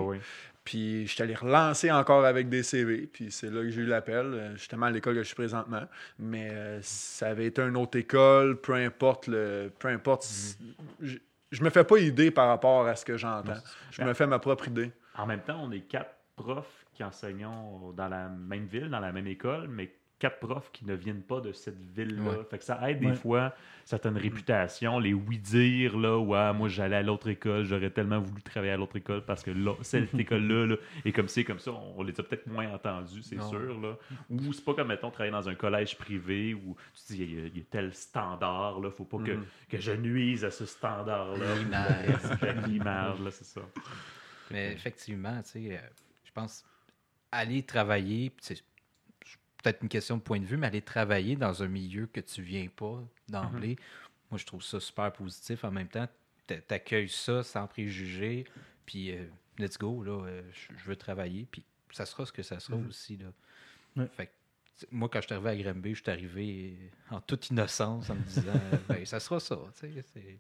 [0.63, 3.86] Puis je suis allé relancer encore avec des CV, puis c'est là que j'ai eu
[3.86, 5.84] l'appel, euh, justement à l'école que je suis présentement.
[6.18, 9.74] Mais euh, ça avait été une autre école, peu importe le.
[9.78, 10.26] Peu importe.
[11.02, 11.18] Je,
[11.52, 13.58] je me fais pas idée par rapport à ce que j'entends.
[13.92, 14.94] Je me fais ma propre idée.
[15.18, 19.12] En même temps, on est quatre profs qui enseignons dans la même ville, dans la
[19.12, 22.24] même école, mais quatre profs qui ne viennent pas de cette ville-là.
[22.24, 22.44] Ouais.
[22.50, 23.54] Fait que ça aide des fois
[23.84, 28.72] certaines réputations, les oui-dire, là, ouais, moi j'allais à l'autre école, j'aurais tellement voulu travailler
[28.72, 32.04] à l'autre école parce que là, cette école-là, là, et comme c'est comme ça, on
[32.04, 33.82] les a peut-être moins entendus, c'est sûr.
[33.82, 33.98] Là.
[34.30, 37.44] Ou c'est pas comme, mettons, travailler dans un collège privé où tu dis, il y,
[37.44, 39.46] a- il y a tel standard, là, faut pas que, Mhm.
[39.68, 41.56] que je nuise à ce standard-là.
[41.58, 42.66] L'image.
[42.70, 43.62] L'image, là, c'est ça.
[44.52, 45.88] Mais effectivement, tu sais, euh,
[46.24, 46.64] je pense
[47.34, 48.62] aller travailler, c'est
[49.62, 52.41] peut-être une question de point de vue, mais aller travailler dans un milieu que tu
[52.41, 53.78] viens pas d'emblée,
[54.30, 55.63] moi je trouve ça super positif.
[55.63, 56.08] En même temps,
[56.48, 58.46] t'a- t'accueilles ça sans préjugés,
[58.86, 59.26] puis euh,
[59.58, 63.17] let's go, là, euh, je veux travailler, puis ça sera ce que ça sera aussi.
[63.17, 63.28] Là.
[63.96, 64.08] Ouais.
[64.15, 64.32] Fait que,
[64.91, 68.24] moi, quand je suis arrivé à Granby, je suis arrivé en toute innocence en me
[68.24, 69.58] disant, euh, ben, ça sera ça.
[69.80, 70.38] tu sais, c'est-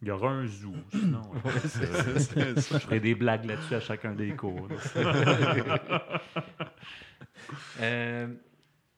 [0.00, 1.22] Il y aura un zoo, sinon.
[1.44, 4.68] euh, je ferai des blagues là-dessus à chacun des cours.
[7.80, 8.34] Euh,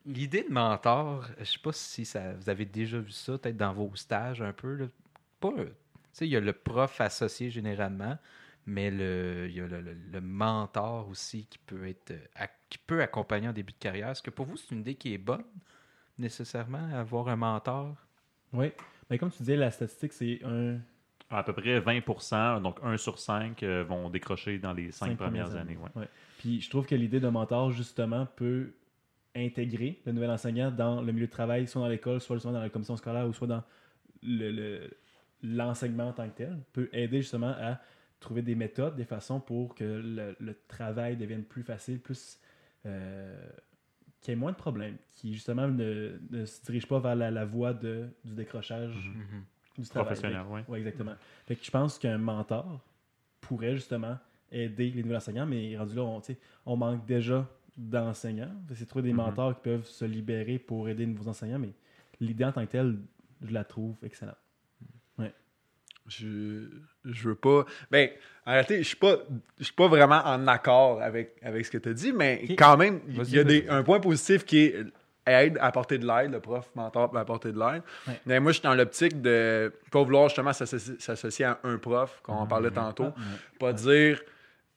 [0.07, 3.75] L'idée de mentor, je sais pas si ça, vous avez déjà vu ça, peut-être dans
[3.75, 4.75] vos stages un peu.
[4.75, 4.87] là.
[5.41, 5.71] Pas, euh, tu
[6.13, 8.17] sais, il y a le prof associé généralement,
[8.67, 12.79] mais le, il y a le, le- le mentor aussi qui peut être, euh, qui
[12.79, 14.09] peut accompagner en début de carrière.
[14.09, 15.45] Est-ce que pour vous c'est une idée qui est bonne
[16.19, 17.95] nécessairement avoir un mentor?
[18.55, 18.73] Oui.
[19.11, 20.79] Mais comme tu disais, la statistique, c'est un.
[21.33, 25.17] À peu près 20 donc 1 sur 5 euh, vont décrocher dans les 5 Cinq
[25.17, 25.77] premières, premières années.
[25.77, 26.01] ouais.
[26.03, 26.09] Ouais.
[26.39, 28.73] Puis je trouve que l'idée de mentor, justement, peut
[29.37, 32.61] intégrer le nouvel enseignant dans le milieu de travail, soit dans l'école, soit soit dans
[32.61, 33.63] la commission scolaire ou soit dans
[34.23, 34.91] le- le-
[35.43, 36.59] l'enseignement en tant que tel.
[36.73, 37.79] Peut aider justement à
[38.19, 42.39] trouver des méthodes, des façons pour que le, le travail devienne plus facile, plus.
[42.87, 43.37] euh,
[44.21, 47.31] qu'il y ait moins de problèmes, qui justement ne, ne se dirige pas vers la,
[47.31, 48.95] la voie de, du décrochage
[49.79, 50.07] du travail.
[50.15, 50.61] Professionnel, oui.
[50.69, 51.15] Oui, exactement.
[51.47, 52.81] Fait que je pense qu'un mentor
[53.41, 54.19] pourrait justement
[54.53, 56.21] aider les nouveaux enseignants, mais rendu là, on,
[56.67, 58.53] on manque déjà d'enseignants.
[58.69, 59.17] Fait que C'est trouver des Mhm.
[59.17, 61.73] mentors qui peuvent se libérer pour aider les nouveaux enseignants, mais
[62.21, 62.99] l'idée en tant que telle,
[63.41, 64.37] je la trouve excellente.
[66.09, 66.69] Je,
[67.05, 67.65] je veux pas.
[67.91, 68.09] Ben,
[68.47, 69.17] en réalité, je suis pas,
[69.59, 72.77] je suis pas vraiment en accord avec, avec ce que tu as dit, mais quand
[72.77, 74.85] même, il y a des, un point positif qui est
[75.27, 77.83] aide à apporter de l'aide, le prof mentor peut apporter de l'aide.
[78.09, 78.21] Ouais.
[78.27, 82.37] Mais moi, je suis dans l'optique de pas vouloir justement s'associer à un prof, comme
[82.39, 83.13] on parlait tantôt.
[83.17, 83.21] Ah,
[83.59, 84.21] Pas dire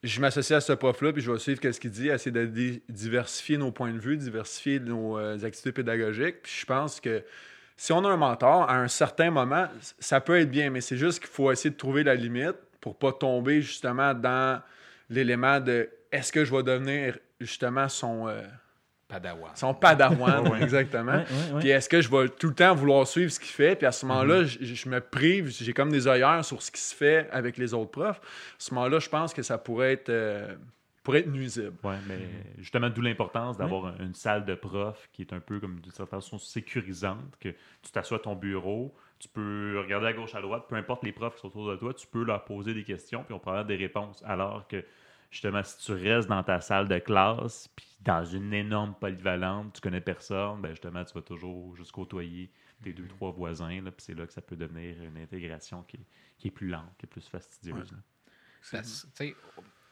[0.04, 2.82] je m'associe à ce prof-là, puis je vais suivre ce qu'il dit, essayer de di-
[2.90, 6.42] diversifier nos points de vue, diversifier nos euh, activités pédagogiques.
[6.42, 7.22] Puis je pense que
[7.76, 9.66] si on a un mentor, à un certain moment,
[9.98, 12.96] ça peut être bien, mais c'est juste qu'il faut essayer de trouver la limite pour
[12.96, 14.60] pas tomber justement dans
[15.10, 18.42] l'élément de est-ce que je vais devenir justement son, euh,
[19.08, 19.50] Padawan.
[19.54, 21.12] son padawan, Ouais, exactement.
[21.12, 21.60] Ouais, ouais, ouais.
[21.60, 23.76] Puis est-ce que je vais tout le temps vouloir suivre ce qu'il fait?
[23.76, 24.46] Puis à ce moment-là, Mhm.
[24.46, 27.74] je, je me prive, j'ai comme des œillères sur ce qui se fait avec les
[27.74, 28.18] autres profs.
[28.18, 28.20] À
[28.58, 30.54] ce moment-là, je pense que ça pourrait être, euh,
[31.04, 31.76] pourrait être nuisible.
[31.84, 35.60] Ouais, mais justement, d'où l'importance d'avoir un- une salle de prof qui est un peu
[35.60, 37.50] comme d'une certaine façon sécurisante, que
[37.82, 41.12] tu t'assois à ton bureau, tu peux regarder à gauche, à droite, peu importe les
[41.12, 43.50] profs qui sont autour de toi, tu peux leur poser des questions, puis on peut
[43.50, 44.22] avoir des réponses.
[44.24, 44.84] Alors que,
[45.30, 49.80] justement, si tu restes dans ta salle de classe, puis dans une énorme polyvalente, tu
[49.80, 52.50] connais personne, ben justement, tu vas toujours juste côtoyer
[52.82, 55.96] tes deux, trois voisins, là, puis c'est là que ça peut devenir une intégration qui
[55.96, 56.06] est,
[56.38, 57.92] qui est plus lente, qui est plus fastidieuse.
[57.92, 57.98] là.
[58.82, 58.82] Tu
[59.14, 59.36] sais,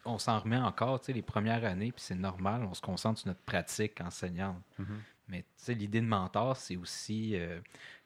[0.05, 3.21] on s'en remet encore, tu sais, les premières années, puis c'est normal, on se concentre
[3.21, 4.63] sur notre pratique enseignante.
[4.79, 5.01] Mhm.
[5.29, 7.61] Mais tu sais, l'idée de mentor, c'est aussi euh,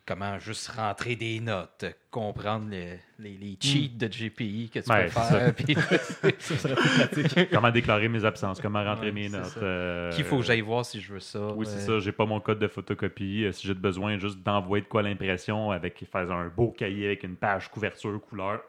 [0.07, 5.07] comment juste rentrer des notes, comprendre le- les, les cheats de GPI que tu Ouais,
[5.07, 5.75] peux c'est faire, puis
[6.39, 7.51] Ça serait plus pratique.
[7.53, 9.57] comment déclarer mes absences, comment rentrer Ouais, mes notes.
[9.57, 11.49] euh, qu'il faut que j'aille voir si je veux ça.
[11.55, 11.99] Oui, c'est ça.
[11.99, 13.45] J'ai pas mon code de photocopie.
[13.47, 17.25] Euh, Si j'ai besoin juste d'envoyer de quoi l'impression avec faire un beau cahier avec
[17.25, 18.63] une page couverture couleur.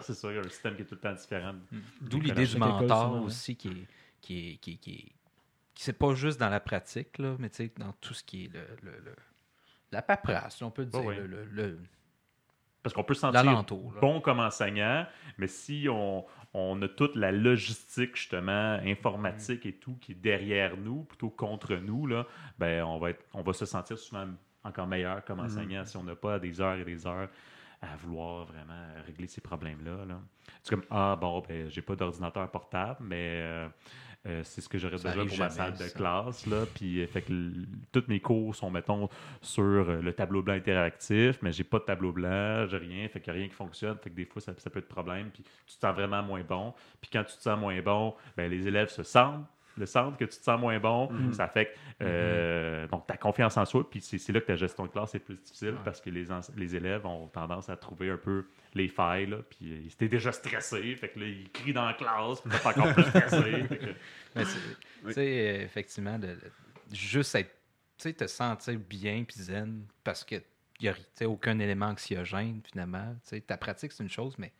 [0.06, 1.54] C'est ça, il y a un système qui est tout le temps différent.
[2.00, 3.20] D'où Des l'idée du école, mentor ouais.
[3.26, 3.86] aussi, qui est,
[4.20, 5.12] qui est, qui est- qui est-
[5.74, 8.44] qui c'est pas juste dans la pratique, là, mais tu sais, dans tout ce qui
[8.44, 9.16] est le, le- le-
[9.92, 11.78] la paperasse, on peut dire, le- le- le-
[12.82, 13.42] Parce qu'on peut se sentir
[14.00, 15.06] bon comme enseignant,
[15.38, 20.76] mais si on, on a toute la logistique, justement, informatique et tout qui est derrière
[20.76, 22.26] nous, plutôt contre nous, là,
[22.58, 24.26] ben, on, va être, on va se sentir souvent
[24.64, 27.28] encore meilleur comme enseignant si on n'a pas des heures et des heures
[27.82, 30.04] à vouloir vraiment régler ces problèmes-là.
[30.04, 30.20] Là.
[30.62, 33.68] C'est comme, ah bon, ben, j'ai pas d'ordinateur portable, mais euh,
[34.26, 36.46] Euh, c'est ce que j'aurais besoin pour ma salle de classe.
[36.46, 36.66] Là.
[36.74, 39.08] Puis, euh, fait que l- tous mes cours sont, mettons,
[39.40, 43.18] sur euh, le tableau blanc interactif, mais j'ai pas de tableau blanc, j'ai rien, fait
[43.22, 43.96] qu'il n'y a rien qui fonctionne.
[43.96, 45.30] Fait que des fois, ça, ça peut être problème.
[45.30, 46.74] Puis, tu te sens vraiment moins bon.
[47.00, 49.46] Puis, quand tu te sens moins bon, ben, les élèves se sentent.
[49.76, 53.56] Le sentent que tu te sens moins bon, ça fait que euh, donc ta confiance
[53.56, 56.00] en soi, puis c'est c'est là que ta gestion de classe est plus difficile parce
[56.00, 59.58] que les, ense- les élèves ont tendance à trouver un peu les failles, là, puis
[59.84, 62.66] ils étaient déjà stressés, fait que là, ils crient dans la classe, puis là, t'es
[62.80, 63.64] encore plus stressé.
[63.68, 63.94] que-
[64.34, 65.20] Mais sais,
[65.60, 66.40] euh, effectivement, de, de-
[66.92, 67.50] juste être,
[67.96, 70.36] tu sais, te sentir bien puis zen parce que
[70.80, 73.14] il n'y a ri- tu sais, aucun élément anxiogène, finalement.
[73.24, 74.50] Tu sais, ta pratique, c'est une chose, mais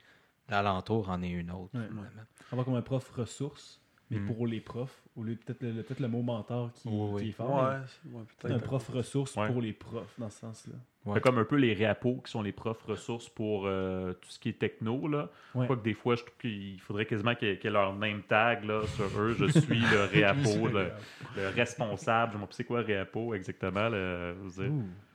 [0.49, 1.87] l'alentour en est une autre, Ouais.
[1.89, 2.23] finalement.
[2.53, 3.80] Avoir comme un prof ressource,
[4.11, 4.27] mais Mhm.
[4.27, 7.23] pour les profs, au lieu de peut-être le, peut-être le mot mentor qui, Oui, oui.
[7.23, 7.71] qui est fort.
[8.13, 9.47] Ouais, Un prof ressource Ouais.
[9.47, 10.75] pour les profs, dans ce sens-là.
[11.21, 14.51] Comme un peu les réapos qui sont les profs ressources pour euh, tout ce qui
[14.51, 15.09] est techno.
[15.09, 15.31] Là.
[15.55, 15.67] Ouais.
[15.67, 17.95] Quoique des fois, je trouve qu'il faudrait quasiment qu'il y ait qu'il y ait leur
[17.95, 19.35] name tag là, sur eux.
[19.39, 20.91] Je suis le réapo, le,
[21.37, 22.35] le responsable.
[22.35, 23.89] Je ne sais quoi réapo exactement.
[23.89, 24.73] le- veux dire.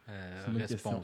[0.10, 1.02] Euh, question.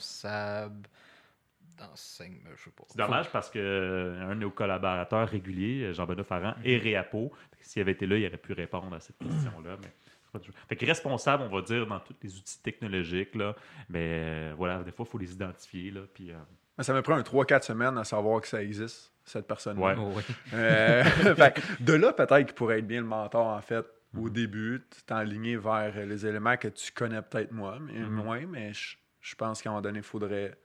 [1.95, 2.83] Je sais pas.
[2.87, 7.31] C'est dommage parce que euh, un de nos collaborateurs réguliers, Jean-Benoît Farran, est réapo.
[7.61, 9.77] S'il avait été là, il aurait pu répondre à cette question-là.
[9.81, 10.39] Mais
[10.69, 13.35] fait que responsable, on va dire, dans tous les outils technologiques.
[13.35, 13.55] Là,
[13.89, 15.91] mais euh, voilà, des fois, il faut les identifier.
[15.91, 16.35] Là, puis, euh,
[16.77, 19.95] Mais Ça me prend un 3-4 semaines à savoir que ça existe, cette personne Ouais.
[19.97, 20.23] Oh, oui.
[20.53, 21.03] Euh,
[21.81, 23.85] de là, peut-être qu'il pourrait être bien le mentor, en fait,
[24.17, 28.09] au début, t'enligner vers les éléments que tu connais peut-être moins, mais, Mhm.
[28.09, 30.57] moins, mais je, je pense qu'à un moment donné, il faudrait,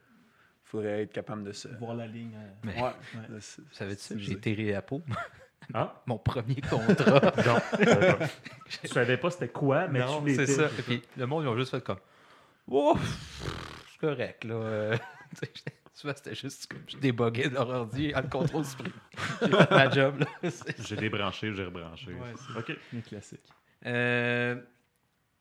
[0.71, 1.67] faudrait être capable de se.
[1.79, 2.35] Voir la ligne.
[2.35, 2.81] euh, Mais, Ouais,
[3.15, 3.35] Ouais.
[3.35, 5.01] de se- savais-tu, se- j'ai été réapo.
[5.73, 7.33] Ah, Mon premier contrat.
[7.79, 8.13] euh,
[8.81, 10.45] tu savais pas c'était quoi, mais non, tu l'étais.
[10.45, 10.69] c'est ça.
[10.77, 11.99] Et puis, le monde, ils ont juste fait comme
[13.91, 14.55] c'est correct, là.
[15.43, 15.49] Euh,
[15.99, 18.93] tu vois, c'était juste comme je déboguais de leur ordi en le contrôle suprême.
[19.41, 20.49] J'ai fait ma job, là.
[20.79, 22.13] J'ai débranché, j'ai rebranché.
[22.13, 22.77] Ouais, c'est- OK.
[22.95, 23.41] Un classique.
[23.85, 24.61] Euh,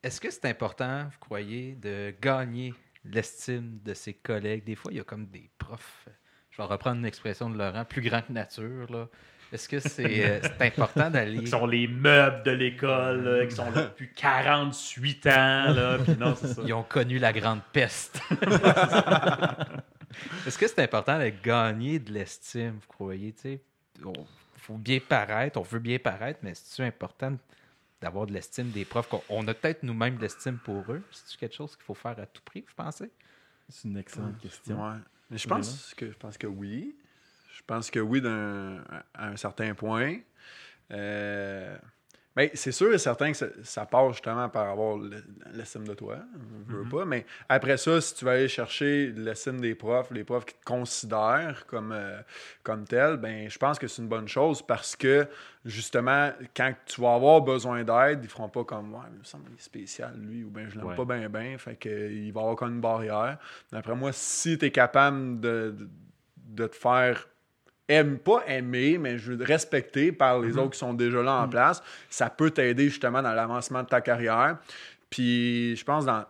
[0.03, 2.75] Est-ce que c'est important, vous croyez, de gagner
[3.13, 4.65] l'estime de ses collègues?
[4.65, 6.13] Des fois, il y a comme des profs, euh,
[6.51, 8.91] je vais reprendre une expression de Laurent, plus grand que nature.
[8.91, 9.09] Là.
[9.53, 11.41] Est-ce que c'est euh, c'est important d'aller...
[11.41, 15.31] Qui sont les meubles de l'école, qui sont là depuis 48 ans.
[15.75, 16.63] Là, puis non, c'est ça.
[16.67, 18.21] Ils ont connu la grande peste.
[20.47, 23.35] Est-ce que c'est important de gagner de l'estime, vous croyez?
[23.45, 23.61] Il
[24.57, 27.37] faut bien paraître, on veut bien paraître, mais c'est-tu important
[28.07, 29.09] d'avoir de l'estime des profs?
[29.09, 31.03] qu'on- On a peut-être nous-mêmes de l'estime pour eux.
[31.11, 33.11] C'est-tu quelque chose qu'il faut faire à tout prix, vous pensez?
[33.69, 34.81] C'est une excellente question.
[34.83, 34.99] Ouais.
[35.31, 36.95] Mais je pense que je pense que oui.
[37.53, 40.19] Je pense que oui d'un à un certain point.
[40.93, 41.77] Euh,
[42.37, 45.95] ben, c'est sûr et certain que ça, ça passe justement par avoir le- l'estime de
[45.95, 46.19] toi.
[46.69, 47.05] Je veux pas.
[47.07, 50.65] Mais après ça, si tu vas aller chercher l'estime des profs, les profs qui te
[50.65, 52.21] considèrent comme, euh,
[52.63, 55.27] comme tel, ben je pense que c'est une bonne chose parce que
[55.65, 59.45] justement, quand tu vas avoir besoin d'aide, ils feront pas comme Ouais, il me semble
[59.47, 60.95] qu'il est spécial, lui, ou bien je l'aime Ouais.
[60.95, 61.57] pas bien bien.
[61.59, 63.39] Fait que il va y avoir comme une barrière.
[63.73, 65.89] D'après moi, si tu es capable de, de,
[66.37, 67.27] de te faire
[67.89, 71.49] aime pas aimer, mais je veux respecter par les autres qui sont déjà là en
[71.49, 74.59] place, ça peut t'aider justement dans l'avancement de ta carrière.
[75.11, 76.25] Puis je pense dans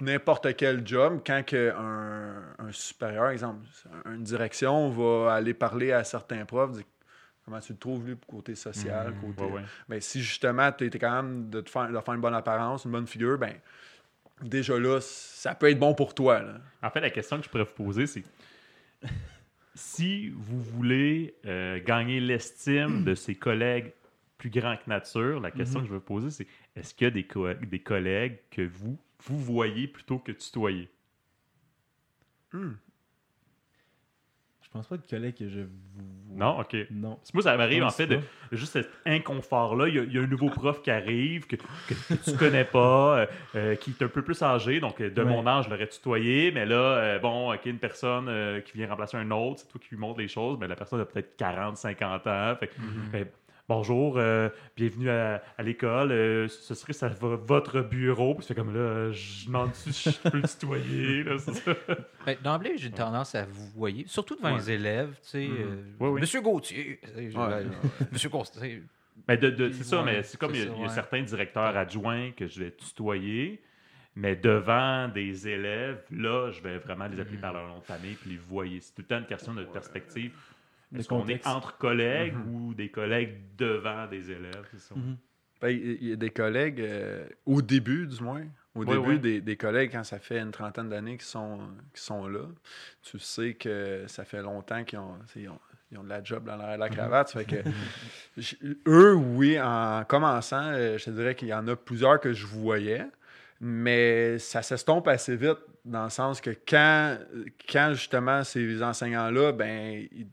[0.00, 3.66] n'importe quel job, quand que un, un supérieur, exemple,
[4.06, 6.84] une direction va aller parler à certains profs, dire
[7.44, 9.42] comment tu le trouves, lui, côté social, côté...
[9.42, 9.62] Ouais, ouais.
[9.88, 12.84] Ben, si justement tu étais quand même de, te faire, de faire une bonne apparence,
[12.84, 13.54] une bonne figure, ben
[14.42, 16.40] déjà là, ça peut être bon pour toi.
[16.40, 16.54] Là.
[16.82, 18.24] En fait, la question que je pourrais vous poser, c'est
[19.74, 23.92] si vous voulez euh, gagner l'estime de ses collègues
[24.38, 27.10] plus grands que nature, la question que je vous poser, c'est est-ce qu'il y a
[27.10, 30.88] des, co- des collègues que vous, vous voyez plutôt que tutoyez?
[32.52, 32.58] Je
[34.74, 36.36] pense pas de collègue que je vous.
[36.36, 36.58] Non?
[36.60, 36.76] OK.
[36.90, 37.18] Non.
[37.32, 38.22] Moi, ça m'arrive, Je en fait, de, pas.
[38.50, 39.86] de juste cet inconfort-là.
[39.88, 42.64] Il, y a- il y a un nouveau prof qui arrive, que, que tu connais
[42.64, 44.80] pas, euh, euh, qui est un peu plus âgé.
[44.80, 45.30] Donc, euh, de Ouais.
[45.30, 46.50] mon âge, je l'aurais tutoyé.
[46.50, 49.80] Mais là, euh, bon, OK, une personne euh, qui vient remplacer un autre, c'est toi
[49.80, 50.58] qui lui montres les choses.
[50.60, 52.54] Mais la personne a peut-être 40, 50 ans.
[52.58, 52.74] Fait que,
[53.12, 53.26] ben,
[53.66, 56.12] Bonjour, euh, bienvenue à, à l'école.
[56.12, 58.34] euh, ce serait ça, va- votre bureau.
[58.34, 61.24] Puis comme là, euh, je demande si je peux le tutoyer.
[62.26, 64.58] Ben, D'emblée, j'ai tendance à vous voyer, surtout devant Ouais.
[64.58, 65.14] les élèves.
[65.22, 66.20] Tu sais, euh, Oui, oui.
[66.20, 67.00] Monsieur Gauthier.
[67.02, 67.48] tu sais, je- Ouais.
[67.64, 67.70] ben,
[68.12, 68.82] Monsieur Gauthier.
[69.28, 70.92] De- c'est ça, ouais, mais c'est comme il y a, ça, il y a ouais.
[70.94, 73.62] certains directeurs adjoints que je vais tutoyer,
[74.14, 77.20] mais devant des élèves, là, je vais vraiment les Mm.
[77.20, 78.80] appeler par leur nom de famille puis les voyer.
[78.80, 80.32] C'est tout le temps une question de perspective.
[80.94, 84.66] Est-ce qu'on est entre collègues ou des collègues devant des élèves?
[84.94, 85.16] Mhm.
[85.60, 89.18] Ben, Il il y a des collègues, euh, au début du moins, au début.
[89.18, 91.60] Des, des collègues, quand ça fait une trentaine d'années qu'ils sont,
[91.94, 92.46] sont là,
[93.02, 96.44] tu sais que ça fait longtemps qu'ils ont, ils ont, ils ont de la job
[96.44, 97.28] dans l'arrière de la cravate.
[97.28, 97.68] Ça fait que,
[98.88, 102.46] eux, oui, en commençant, euh, je te dirais qu'il y en a plusieurs que je
[102.46, 103.06] voyais,
[103.60, 107.18] mais ça s'estompe assez vite dans le sens que quand,
[107.70, 110.26] quand justement ces enseignants-là, ben, ils,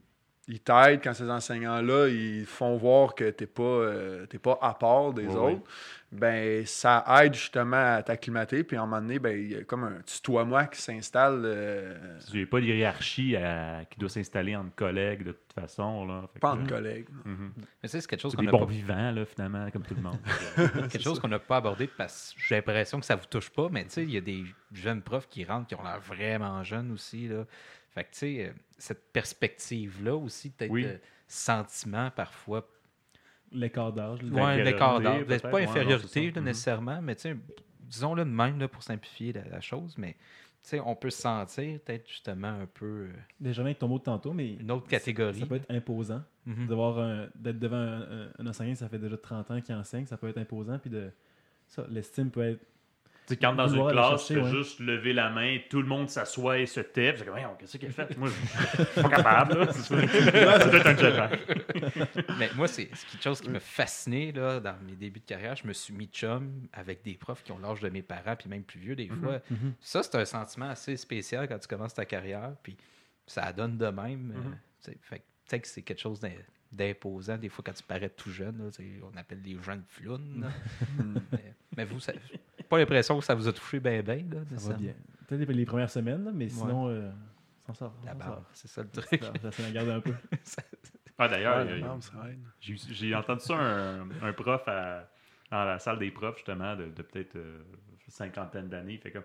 [0.47, 4.57] ils t'aident, quand ces enseignants-là, ils font voir que tu n'es pas, euh, t'es pas
[4.61, 5.61] à part des Oui, autres,
[6.11, 8.63] ben, ça aide justement à t'acclimater.
[8.63, 11.43] Puis à un moment donné, ben, il y a comme un tutoie-moi qui s'installe.
[11.45, 11.95] euh,
[12.33, 16.05] Il n'y a pas de hiérarchie à- qui doit s'installer entre collègues de toute façon.
[16.05, 16.21] Là.
[16.33, 17.07] Fait que, pas euh, collègues.
[17.23, 17.53] mhm.
[17.81, 20.01] Mais ça, c'est quelque chose qu'on n'a bons pas, vivants, là, finalement, comme tout le
[20.01, 20.17] monde.
[20.91, 23.69] quelque chose qu'on n'a pas abordé parce que j'ai l'impression que ça vous touche pas,
[23.71, 26.61] mais tu sais, il y a des jeunes profs qui rentrent qui ont l'air vraiment
[26.63, 27.27] jeunes aussi.
[27.29, 27.45] Là.
[27.93, 30.85] Fait que tu sais, euh, cette perspective-là aussi, peut-être Oui.
[30.85, 32.67] euh, sentiment parfois.
[33.51, 34.19] L'écart d'âge.
[34.23, 35.25] Infériorité, l'écart d'âge.
[35.25, 36.45] Peut-être, pas infériorité là, Mhm.
[36.47, 37.35] nécessairement, mais tu sais,
[37.81, 40.13] disons-le de même là, pour simplifier la, la chose, mais
[40.63, 43.97] tu sais, on peut se sentir peut-être justement un peu euh, Déjà avec ton mot
[43.99, 45.39] de tantôt, mais une autre catégorie.
[45.41, 46.21] ça peut être imposant.
[46.45, 50.05] D'avoir un- d'être devant un, un- un enseignant, ça fait déjà 30 ans qu'il enseigne,
[50.05, 50.79] ça peut être imposant.
[50.79, 51.11] Puis de
[51.67, 52.65] ça, l'estime peut être.
[53.27, 54.49] Tu sais, quand dans une classe, tu ouais.
[54.49, 57.13] juste lever la main, tout le monde s'assoit et se tait.
[57.17, 58.17] C'est comme, qu'est-ce qu'elle fait?
[58.17, 59.59] Moi, je suis pas capable.
[59.59, 59.71] là.
[59.71, 61.39] C'est peut-être un jetpack.
[62.39, 65.55] Mais moi, c'est quelque chose qui m'a fasciné là, dans mes débuts de carrière.
[65.55, 68.49] Je me suis mis chum avec des profs qui ont l'âge de mes parents, puis
[68.49, 69.39] même plus vieux des fois.
[69.49, 69.73] Mhm.
[69.79, 72.75] Ça, c'est un sentiment assez spécial quand tu commences ta carrière, puis
[73.27, 74.33] ça donne de même.
[74.35, 74.49] euh,
[74.83, 74.97] tu sais,
[75.47, 76.31] fait que, c'est quelque chose d'im-
[76.71, 77.37] d'imposant.
[77.37, 80.49] Des fois, quand tu parais tout jeune, là, on appelle des jeunes flounes.
[81.31, 82.13] mais, mais vous, ça,
[82.71, 84.15] pas l'impression que ça vous a touché bien, bien.
[84.15, 84.93] Là, Ça va bien.
[85.27, 87.09] Peut-être les, les premières semaines, là, mais sinon, euh,
[87.67, 87.93] s'en sort.
[88.05, 89.21] La barre, c'est ça le truc.
[89.23, 90.13] Ça- d'en garder un peu.
[91.17, 92.11] Ah, D'ailleurs, Ouais, ça.
[92.59, 95.07] J'ai j'ai entendu ça un, un prof à-
[95.51, 97.59] dans la salle des profs, justement, de, de peut-être euh,
[98.07, 98.93] cinquantaine d'années.
[98.93, 99.23] Il fait comme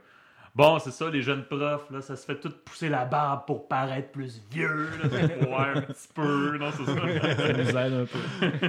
[0.55, 3.67] Bon, c'est ça, les jeunes profs, là, ça se fait tout pousser la barbe pour
[3.69, 4.89] paraître plus vieux.
[5.03, 6.59] Là, un petit peu.
[6.59, 7.37] Non, c'est ça.
[7.37, 8.69] Ça nous aide un peu.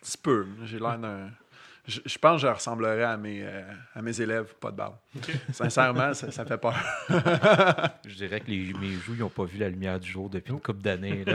[0.00, 0.46] petit peu.
[0.64, 1.30] J'ai l'air d'un.
[1.88, 3.62] Je, je pense que je ressemblerais à mes, euh,
[3.94, 4.96] à mes élèves, pas de barbe.
[5.50, 6.76] Sincèrement, ça, ça fait peur.
[8.06, 10.60] Je dirais que les, mes joues n'ont pas vu la lumière du jour depuis une
[10.60, 11.24] couple d'années.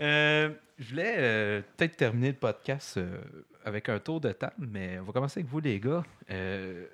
[0.00, 3.20] Euh, je voulais euh, peut-être terminer le podcast euh,
[3.64, 6.02] avec un tour de table, mais on va commencer avec vous, les gars.
[6.30, 6.86] Euh,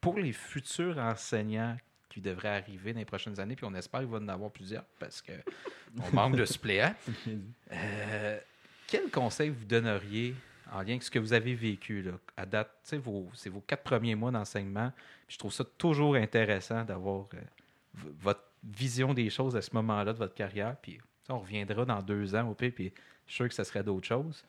[0.00, 1.76] pour les futurs enseignants
[2.08, 4.50] qui devraient arriver dans les prochaines années, puis on espère qu'il va y en avoir
[4.50, 6.94] plusieurs parce qu'on manque de suppléants,
[7.70, 8.38] euh,
[8.92, 10.34] quel conseil vous donneriez
[10.70, 12.70] en lien avec ce que vous avez vécu là, à date?
[13.02, 14.92] vos- C'est vos quatre premiers mois d'enseignement.
[15.28, 17.38] Je trouve ça toujours intéressant d'avoir euh,
[17.94, 20.76] votre vision des choses à ce moment-là de votre carrière.
[20.82, 20.98] Puis
[21.30, 22.92] on reviendra dans deux ans au pire, puis
[23.26, 24.44] je suis sûr que ça serait d'autres choses.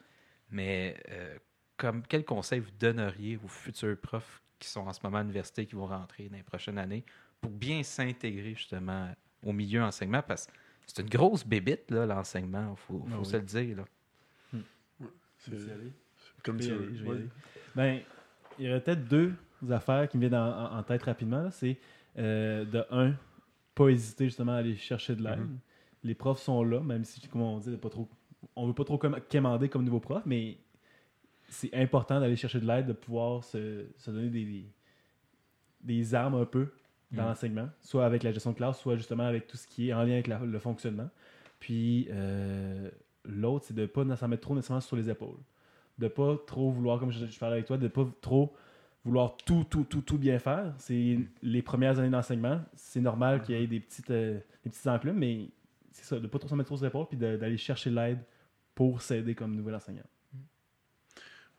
[0.52, 1.38] Mais euh,
[1.78, 5.66] comme quel conseil vous donneriez aux futurs profs qui sont en ce moment à l'université,
[5.66, 7.04] qui vont rentrer dans les prochaines années,
[7.42, 9.10] pour bien s'intégrer justement
[9.44, 10.22] au milieu enseignement?
[10.22, 10.52] Parce que
[10.86, 13.42] c'est une grosse bébite, là, l'enseignement, il faut, faut Ah se oui.
[13.42, 13.78] le dire.
[13.78, 13.84] Là.
[14.52, 15.12] C'est Je vais y aller.
[16.44, 16.78] Comme tu veux.
[16.84, 17.16] aller, je vais y Ouais.
[17.18, 17.30] aller.
[17.76, 18.00] Ben,
[18.60, 19.34] il y aurait peut-être deux
[19.72, 21.44] affaires qui me viennent en, tête rapidement.
[21.44, 21.52] là.
[21.52, 21.78] C'est
[22.18, 23.14] euh, de un,
[23.76, 25.40] pas hésiter justement à aller chercher de l'aide.
[25.40, 25.58] Mhm.
[26.04, 28.08] Les profs sont là, même si, comme on dit, pas trop,
[28.56, 30.58] on veut pas trop comme, quémander comme nouveau prof, mais
[31.48, 34.66] c'est important d'aller chercher de l'aide, de pouvoir se, se donner des, des,
[35.82, 36.74] des armes un peu
[37.12, 37.30] dans Mhm.
[37.30, 40.04] l'enseignement, soit avec la gestion de classe, soit justement avec tout ce qui est en
[40.04, 41.10] lien avec la- le fonctionnement.
[41.60, 42.90] Puis euh,
[43.26, 45.38] l'autre, c'est de ne pas s'en mettre trop nécessairement sur les épaules.
[45.98, 48.54] De pas trop vouloir, comme je, parlais avec toi, de pas trop
[49.06, 50.74] vouloir tout, tout, tout, tout bien faire.
[50.78, 52.62] C'est les premières années d'enseignement.
[52.76, 55.50] C'est normal qu'il y ait des petites, euh, des petites enclumes, mais
[55.92, 58.20] c'est ça, de pas trop s'en mettre trop sur les épaules, puis d'aller chercher l'aide
[58.74, 60.04] pour s'aider comme nouvel enseignant.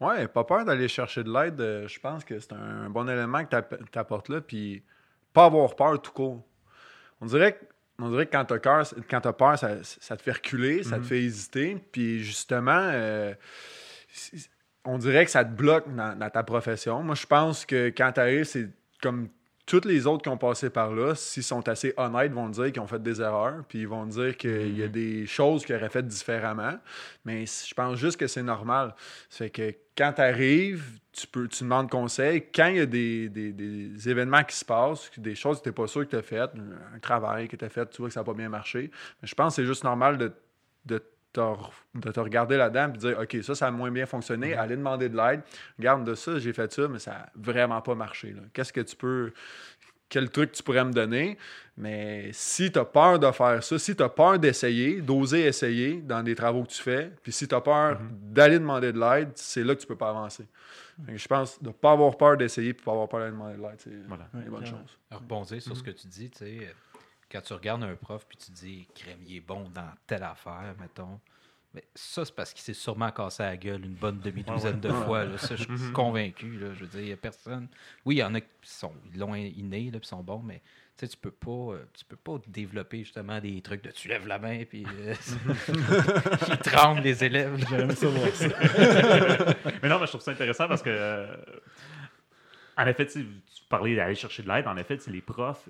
[0.00, 1.60] Ouais, pas peur d'aller chercher de l'aide.
[1.60, 3.56] euh, Je pense que c'est un bon élément que
[3.90, 4.40] tu apportes là.
[4.40, 4.82] Puis
[5.32, 6.44] pas avoir peur tout court.
[7.20, 7.64] On dirait que,
[7.98, 10.98] on dirait que quand tu as, quand t'as peur, ça, ça te fait reculer, ça
[10.98, 11.76] te fait hésiter.
[11.92, 13.34] Puis justement, euh,
[14.84, 17.02] on dirait que ça te bloque dans, dans ta profession.
[17.02, 18.68] Moi, je pense que quand tu arrives, c'est
[19.00, 19.28] comme
[19.66, 22.82] toutes les autres qui ont passé par là, s'ils sont assez honnêtes, vont dire qu'ils
[22.82, 25.88] ont fait des erreurs, puis ils vont dire qu'il y a des choses qu'ils auraient
[25.88, 26.78] faites différemment.
[27.24, 28.94] Mais je pense juste que c'est normal.
[29.30, 32.44] Fait que quand tu arrives, tu, peux, tu demandes conseil.
[32.54, 35.68] Quand il y a des, des- des événements qui se passent, des choses que tu
[35.70, 36.50] n'es pas sûr que tu as faites,
[36.94, 38.90] un travail que tu as fait, tu vois que ça n'a pas bien marché,
[39.22, 40.32] mais je pense que c'est juste normal de,
[40.84, 41.02] de,
[41.40, 44.76] de te regarder là-dedans et de dire OK, ça, ça a moins bien fonctionné, aller
[44.76, 45.42] demander de l'aide.
[45.78, 48.34] Regarde de ça, j'ai fait ça, mais ça n'a vraiment pas marché.
[48.52, 49.32] Qu'est-ce que tu peux.
[50.08, 51.36] Quel truc tu pourrais me donner?
[51.76, 56.00] Mais si tu as peur de faire ça, si tu as peur d'essayer, d'oser essayer
[56.02, 59.30] dans des travaux que tu fais, puis si tu as peur d'aller demander de l'aide,
[59.34, 60.46] c'est là que tu peux pas avancer.
[61.08, 63.62] Je pense de ne pas avoir peur d'essayer puis pas avoir peur d'aller demander de
[63.62, 64.28] l'aide, c'est Voilà.
[64.34, 64.98] une bonne chose.
[65.10, 66.74] Rebondir sur ce que tu dis, tu sais,
[67.32, 70.74] quand tu regardes un prof puis tu dis crème, il est bon dans telle affaire,
[70.78, 71.18] mettons.
[71.74, 75.24] Mais ça, c'est parce qu'il s'est sûrement cassé la gueule une bonne demi-douzaine de fois.
[75.24, 75.36] là.
[75.38, 76.56] Ça, je suis convaincu.
[76.58, 76.72] Là.
[76.72, 77.68] Je veux dire, il n'y a personne.
[78.04, 80.62] Oui, il y en a qui sont, l'ont inné, là, puis sont bons, mais
[80.96, 84.06] tu sais, tu peux pas, euh, tu peux pas développer justement des trucs de tu
[84.06, 85.14] lèves la main puis euh,
[86.48, 87.54] ils tremblent les élèves.
[87.72, 88.46] Aimé ça voir ça.
[89.82, 91.36] mais non, mais je trouve ça intéressant parce que, euh,
[92.76, 93.26] en effet, tu
[93.68, 94.68] parlais d'aller chercher de l'aide.
[94.68, 95.68] En effet, c'est les profs.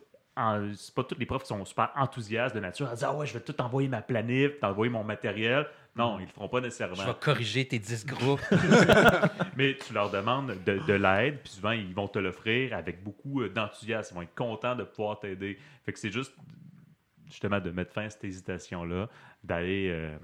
[0.76, 3.26] C'est pas tous les profs qui sont super enthousiastes de nature à dire Ah ouais,
[3.26, 5.66] je vais tout envoyer ma planif, t'envoyer mon matériel.
[5.96, 6.96] Non, ils le feront pas nécessairement.
[6.96, 8.40] Je vais corriger tes 10 groupes.
[9.56, 13.42] Mais tu leur demandes de, de l'aide, puis souvent, ils vont te l'offrir avec beaucoup
[13.42, 14.14] euh, d'enthousiasme.
[14.14, 15.56] Ils vont être contents de pouvoir t'aider.
[15.84, 16.34] Fait que c'est juste,
[17.26, 19.08] justement, de mettre fin à cette hésitation-là,
[19.44, 20.16] d'aller euh,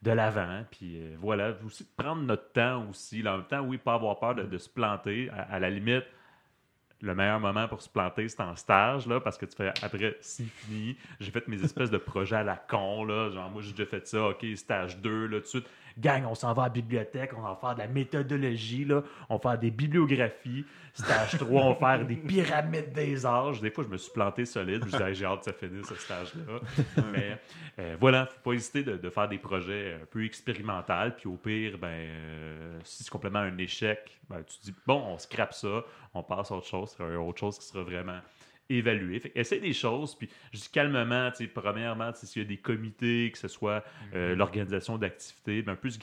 [0.00, 3.20] de l'avant, puis euh, voilà, aussi prendre notre temps aussi.
[3.20, 5.28] Là, en même temps, oui, pas avoir peur de, de se planter.
[5.30, 6.06] À, à la limite,
[7.00, 10.16] le meilleur moment pour se planter, c'est en stage, là, parce que tu fais après,
[10.20, 10.96] c'est fini.
[11.20, 13.30] J'ai fait mes espèces de projets à la con, là.
[13.30, 14.28] Genre, moi, j'ai déjà fait ça.
[14.28, 15.66] OK, stage 2, là, tout de suite.
[15.98, 19.02] Gang, on s'en va à la bibliothèque, on va faire de la méthodologie, là.
[19.28, 20.64] On va faire des bibliographies.
[20.94, 23.60] Stage 3, on va faire des pyramides des âges.
[23.60, 24.82] Des fois, je me suis planté solide.
[24.84, 26.60] Je disais, j'ai hâte que ça finisse, ce stage-là.
[27.12, 27.38] Mais
[27.78, 31.10] euh, voilà, faut pas hésiter de, faire des projets un peu expérimentaux.
[31.16, 35.18] Puis au pire, ben, euh, si c'est complètement un échec, ben, tu dis, bon, on
[35.18, 35.84] scrape ça,
[36.14, 36.94] on passe à autre chose.
[36.96, 38.18] C'est autre chose qui sera vraiment
[38.68, 39.18] évalué.
[39.20, 43.38] Fait que essaye des choses, puis juste calmement, premièrement, s'il y a des comités, que
[43.38, 45.98] ce soit euh, l'organisation d'activités, ben, un peu se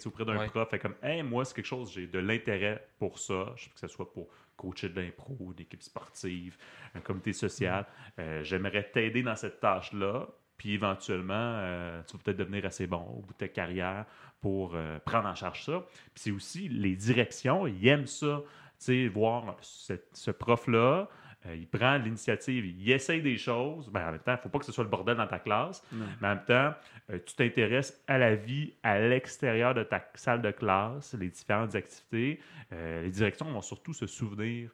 [0.00, 0.48] sais, auprès d'un Ouais.
[0.48, 0.68] prof.
[0.70, 3.52] Fait comme, hey, moi, c'est quelque chose, j'ai de l'intérêt pour ça.
[3.56, 6.56] Je sais que ce soit pour coacher de l'impro, une équipe sportive,
[6.94, 7.86] un comité social.
[8.18, 10.28] Euh, J'aimerais t'aider dans cette tâche-là.
[10.56, 14.06] Puis éventuellement, euh, tu vas peut-être devenir assez bon au bout de ta carrière
[14.40, 15.84] pour euh, prendre en charge ça.
[16.14, 18.42] Puis c'est aussi les directions, ils aiment ça.
[18.78, 21.08] Tu sais, voir ce, ce prof-là,
[21.54, 23.88] il prend l'initiative, il essaye des choses.
[23.88, 25.38] Ben, en même temps, il ne faut pas que ce soit le bordel dans ta
[25.38, 25.82] classe.
[25.92, 26.74] Mais en même temps,
[27.10, 31.74] euh, tu t'intéresses à la vie à l'extérieur de ta salle de classe, les différentes
[31.74, 32.40] activités.
[32.72, 34.70] Euh, les directions vont surtout se souvenir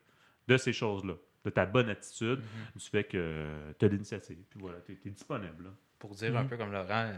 [0.48, 1.14] de ces choses-là,
[1.44, 2.40] de ta bonne attitude,
[2.74, 4.38] du fait que tu as l'initiative.
[4.50, 5.64] Puis voilà, tu es, disponible.
[5.64, 5.70] là.
[5.98, 7.12] Pour dire un peu comme Laurent,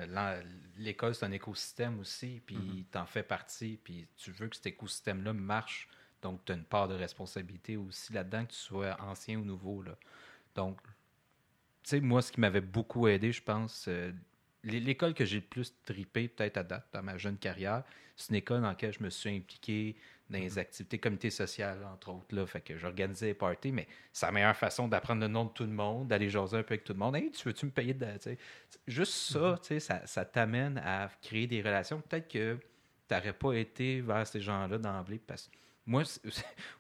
[0.76, 5.32] l'école, c'est un écosystème aussi, puis t'en fais partie, puis tu veux que cet écosystème-là
[5.32, 5.88] marche.
[6.24, 9.82] Donc, tu as une part de responsabilité aussi là-dedans, que tu sois ancien ou nouveau.
[9.82, 9.96] Là.
[10.54, 10.80] Donc,
[11.82, 14.10] tu sais, moi, ce qui m'avait beaucoup aidé, je pense, euh,
[14.62, 17.84] l'é- l'école que j'ai le plus tripé, peut-être à date, dans ma jeune carrière,
[18.16, 19.96] c'est une école dans laquelle je me suis impliqué
[20.30, 22.34] dans les activités comité sociales, entre autres.
[22.34, 22.46] Là.
[22.46, 25.64] Fait que j'organisais des parties, mais c'est la meilleure façon d'apprendre le nom de tout
[25.64, 27.16] le monde, d'aller jaser un peu avec tout le monde.
[27.16, 28.06] Hey, tu veux-tu me payer de.
[28.86, 32.00] Juste ça, tu sais, ça, ça t'amène à créer des relations.
[32.00, 32.58] Peut-être que
[33.08, 35.18] tu n'aurais pas été vers ces gens-là d'emblée.
[35.18, 35.56] Parce que
[35.86, 36.02] moi,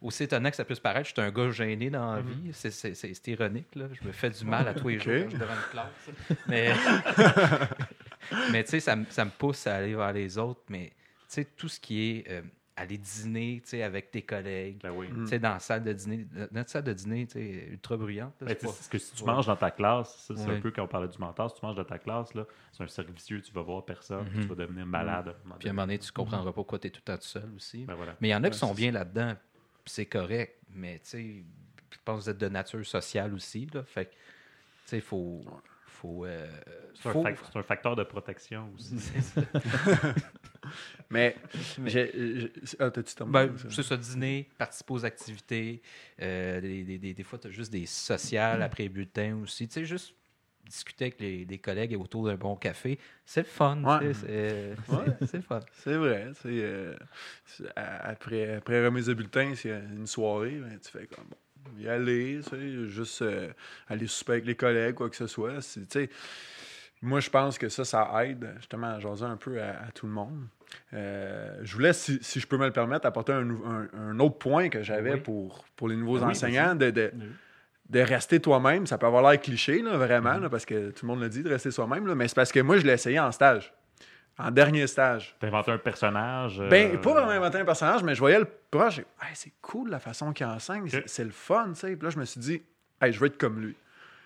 [0.00, 2.50] aussi étonnant que ça puisse paraître, je suis un gars gêné dans la vie.
[2.52, 3.74] C'est- ironique.
[3.74, 3.86] Là.
[3.92, 6.38] Je me fais du mal à tous les jours quand je suis devant une classe.
[6.48, 6.72] Mais,
[8.52, 10.62] mais tu sais, ça, me- ça me pousse à aller vers les autres.
[10.68, 10.94] Mais tu
[11.28, 12.42] sais, tout ce qui est euh,
[12.76, 15.08] aller dîner tu sais, avec tes collègues, Ben oui.
[15.08, 18.34] tu sais, dans la salle de dîner, notre salle de dîner, tu sais, ultra bruyante.
[18.40, 19.30] là, Ben, pas- c'est que si tu Ouais.
[19.32, 20.56] manges dans ta classe, ça, c'est Ouais.
[20.56, 22.82] un peu quand on parlait du mentor, si tu manges dans ta classe, là, c'est
[22.82, 25.28] un servicieux, tu vas voir personne, tu vas devenir malade.
[25.28, 27.00] à un moment Puis à un moment donné, tu comprendras pas pourquoi tu es tout
[27.06, 27.84] le temps tout seul aussi.
[27.84, 28.16] Ben voilà.
[28.20, 29.34] Mais il y en a qui sont bien là-dedans,
[29.84, 30.58] puis c'est correct.
[30.70, 31.44] Mais tu sais,
[31.92, 33.68] je pense que vous êtes de nature sociale aussi.
[33.72, 34.16] Là, fait que, tu
[34.86, 35.44] sais, il faut.
[35.86, 36.50] faut, euh,
[36.94, 38.96] C'est un, fac- un facteur de protection aussi.
[41.14, 41.36] Mais,
[41.86, 42.50] j'ai-
[42.80, 45.82] ah, t'as-tu terminé, Ben, c'est ça, dîner, participer aux activités.
[46.20, 49.66] euh, des, des- des- des fois, tu as juste des sociales après bulletin aussi.
[49.68, 50.14] Tu sais, juste
[50.66, 52.98] discuter avec les, des collègues autour d'un bon café.
[53.26, 53.82] C'est le fun.
[53.82, 54.12] Ouais.
[54.14, 55.04] sais, C'est c'est- Ouais.
[55.26, 55.60] c'est le fun.
[55.72, 56.32] C'est vrai.
[56.46, 56.94] euh,
[57.44, 61.26] c'est- après, après remise de bulletin, s'il y a une soirée, ben, tu fais comme
[61.56, 63.52] bon, y aller, tu sais, juste euh,
[63.88, 65.60] aller souper avec les collègues, quoi que ce soit.
[65.60, 66.10] C'est- tu sais,
[67.02, 70.06] moi, je pense que ça, ça aide justement à jaser un peu à, à tout
[70.06, 70.46] le monde.
[70.92, 74.20] Euh, je voulais, si, si je peux me le permettre, apporter un, nou- un- un
[74.20, 75.20] autre point que j'avais Oui.
[75.20, 77.24] pour, pour les nouveaux Ah oui, enseignants, de, de, Oui.
[77.90, 78.86] de rester toi-même.
[78.86, 81.42] Ça peut avoir l'air cliché, là, vraiment, là, parce que tout le monde le dit,
[81.42, 83.72] de rester soi-même, là, mais c'est parce que moi, je l'ai essayé en stage,
[84.38, 85.34] en dernier stage.
[85.40, 86.60] T'as inventé un personnage.
[86.60, 88.98] euh, Ben, pas vraiment inventer un personnage, mais je voyais le proche.
[88.98, 91.96] Hey, c'est cool la façon qu'il enseigne, c'est- le fun, tu sais.
[91.96, 92.62] Puis là, je me suis dit,
[93.02, 93.76] hey, je veux être comme lui.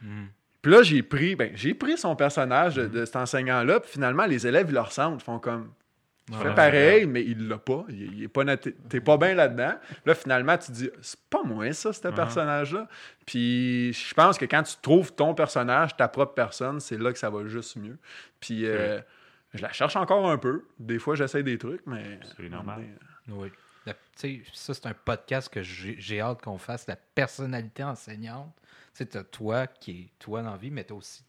[0.03, 0.25] Mm.
[0.61, 4.27] Puis là, j'ai pris, ben, j'ai pris son personnage de, de cet enseignant-là, puis finalement,
[4.27, 5.71] les élèves, ils le ressentent, ils font comme.
[6.33, 7.85] Ouais, fais ouais, pareil, mais il l'a pas.
[7.89, 9.75] Il, il est pas noté- T'es pas bien là-dedans.
[10.05, 12.89] Là, finalement, tu te dis, c'est pas moi, ça, ce personnage-là.
[13.27, 17.19] Puis je pense que quand tu trouves ton personnage, ta propre personne, c'est là que
[17.19, 17.99] ça va juste mieux.
[18.41, 19.01] Puis euh,
[19.55, 20.65] je la cherche encore un peu.
[20.79, 22.19] Des fois, j'essaie des trucs, mais.
[22.37, 22.83] C'est normal.
[23.29, 23.51] Oui.
[23.87, 28.53] La- tu sais, ça, c'est un podcast que j'ai hâte qu'on fasse, la personnalité enseignante.
[28.95, 31.23] Tu sais, toi qui est toi dans la vie, mais t'as aussi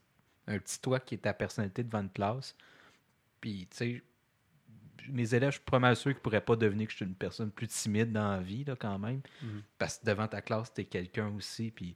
[0.47, 2.55] un petit toi qui est ta personnalité devant une classe.
[3.39, 4.03] Puis, tu sais,
[5.11, 7.05] mes élèves, je suis pas mal sûr qu'ils ne pourraient pas devenir que je suis
[7.05, 9.21] une personne plus timide dans la vie, là, quand même.
[9.41, 9.63] Mhm.
[9.77, 11.71] Parce que devant ta classe, tu es quelqu'un aussi.
[11.71, 11.95] Puis,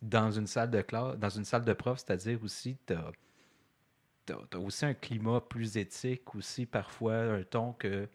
[0.00, 4.84] dans une salle de classe, dans une salle de prof, c'est-à-dire aussi, tu as, aussi
[4.84, 8.08] un climat plus éthique, aussi parfois un ton que.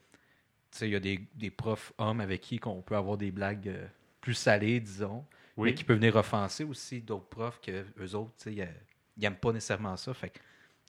[0.71, 3.31] Tu sais, il y a des, des profs hommes avec qui on peut avoir des
[3.31, 3.88] blagues euh,
[4.19, 5.25] plus salées, disons
[5.55, 5.69] Oui.
[5.69, 8.67] mais qui peut venir offenser aussi d'autres profs que eux autres, tu sais, ils
[9.15, 10.13] ils aiment pas nécessairement ça.
[10.13, 10.39] Fait que,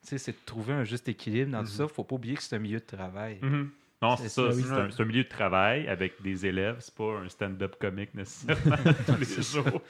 [0.03, 1.89] c'est de trouver un juste équilibre dans tout ça.
[1.89, 3.39] Faut pas oublier que c'est un milieu de travail.
[3.43, 3.71] Mhm.
[4.01, 4.43] Non, C'est ça.
[4.53, 6.77] C'est un, milieu de travail avec des élèves.
[6.79, 8.77] C'est pas un stand-up comique nécessairement
[9.07, 9.83] tous les jours.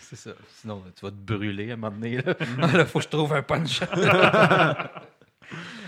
[0.00, 0.32] C'est ça.
[0.48, 2.20] Sinon, tu vas te brûler à un moment donné.
[2.20, 2.34] Là,
[2.72, 3.80] là faut que je trouve un punch.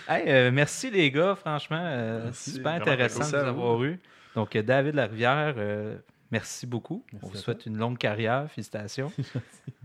[0.07, 1.81] Hey, euh, merci les gars, franchement.
[1.81, 3.99] euh, super intéressant de vous avoir eu.
[4.35, 5.97] Donc, euh, David Larivière, euh,
[6.31, 7.03] merci beaucoup.
[7.11, 8.51] Merci On vous souhaite une longue carrière.
[8.51, 9.11] Félicitations.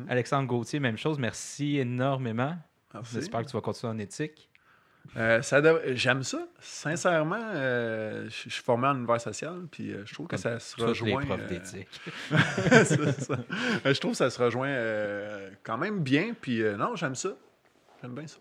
[0.09, 1.17] Alexandre Gauthier, même chose.
[1.19, 2.57] Merci énormément.
[3.11, 4.49] J'espère que tu vas continuer en éthique?
[5.15, 6.45] Euh, ça dev- J'aime ça.
[6.59, 10.75] Sincèrement, euh, je suis formé en univers social, puis euh, je trouve que ça se
[10.81, 11.21] rejoint.
[13.85, 17.29] Je trouve que ça se rejoint euh, quand même bien, puis euh, non, j'aime ça.
[18.01, 18.37] J'aime bien ça.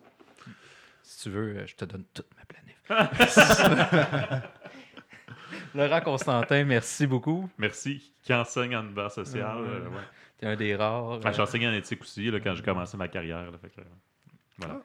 [1.03, 4.43] Si tu veux, je te donne toute ma planète.
[5.75, 7.49] Laurent Constantin, merci beaucoup.
[7.59, 8.13] Merci.
[8.23, 9.61] Qui enseigne en univers social.
[9.63, 9.69] Ouais.
[9.69, 10.03] euh, ouais.
[10.39, 11.21] Tu es un des rares.
[11.25, 13.51] Ah, euh, J'ai enseigné en éthique aussi là, quand j'ai commencé ma carrière.
[13.51, 13.81] là, fait que,
[14.59, 14.83] voilà.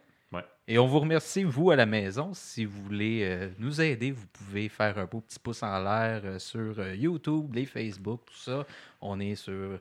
[0.66, 2.34] Et on vous remercie, vous, à la maison.
[2.34, 6.22] Si vous voulez euh, nous aider, vous pouvez faire un beau petit pouce en l'air
[6.24, 8.66] euh, sur euh, YouTube, les Facebook, tout ça.
[9.02, 9.78] On est sur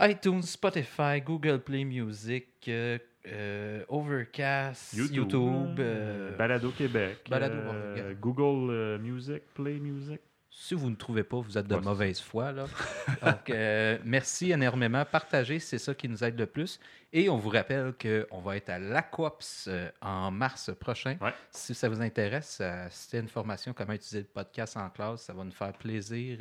[0.00, 5.16] iTunes, Spotify, Google Play Music, euh, euh, Overcast, YouTube.
[5.16, 5.78] YouTube.
[5.78, 7.18] euh, Balado Québec.
[7.28, 8.14] Balado, euh.
[8.18, 10.20] Google euh, Music, Play Music.
[10.56, 12.52] Si vous ne trouvez pas, vous êtes de Ouais, mauvaise foi.
[12.52, 12.66] Là.
[13.22, 15.04] Donc, euh, merci énormément.
[15.04, 16.78] Partagez, c'est ça qui nous aide le plus.
[17.12, 21.16] Et on vous rappelle qu'on va être à l'Aquops euh, en mars prochain.
[21.20, 21.34] Ouais.
[21.50, 25.32] Si ça vous intéresse, euh, c'est une formation comment utiliser le podcast en classe, ça
[25.32, 26.38] va nous faire plaisir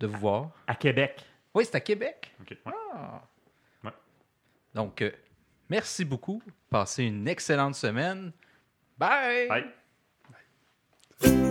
[0.00, 0.50] de vous voir.
[0.66, 1.24] À Québec.
[1.54, 2.34] Oui, c'est à Québec.
[2.50, 2.72] Ouais.
[2.94, 3.22] Ah.
[4.74, 5.10] Donc, euh,
[5.68, 6.42] merci beaucoup.
[6.70, 8.32] Passez une excellente semaine.
[8.98, 9.48] Bye!
[11.20, 11.48] Bye.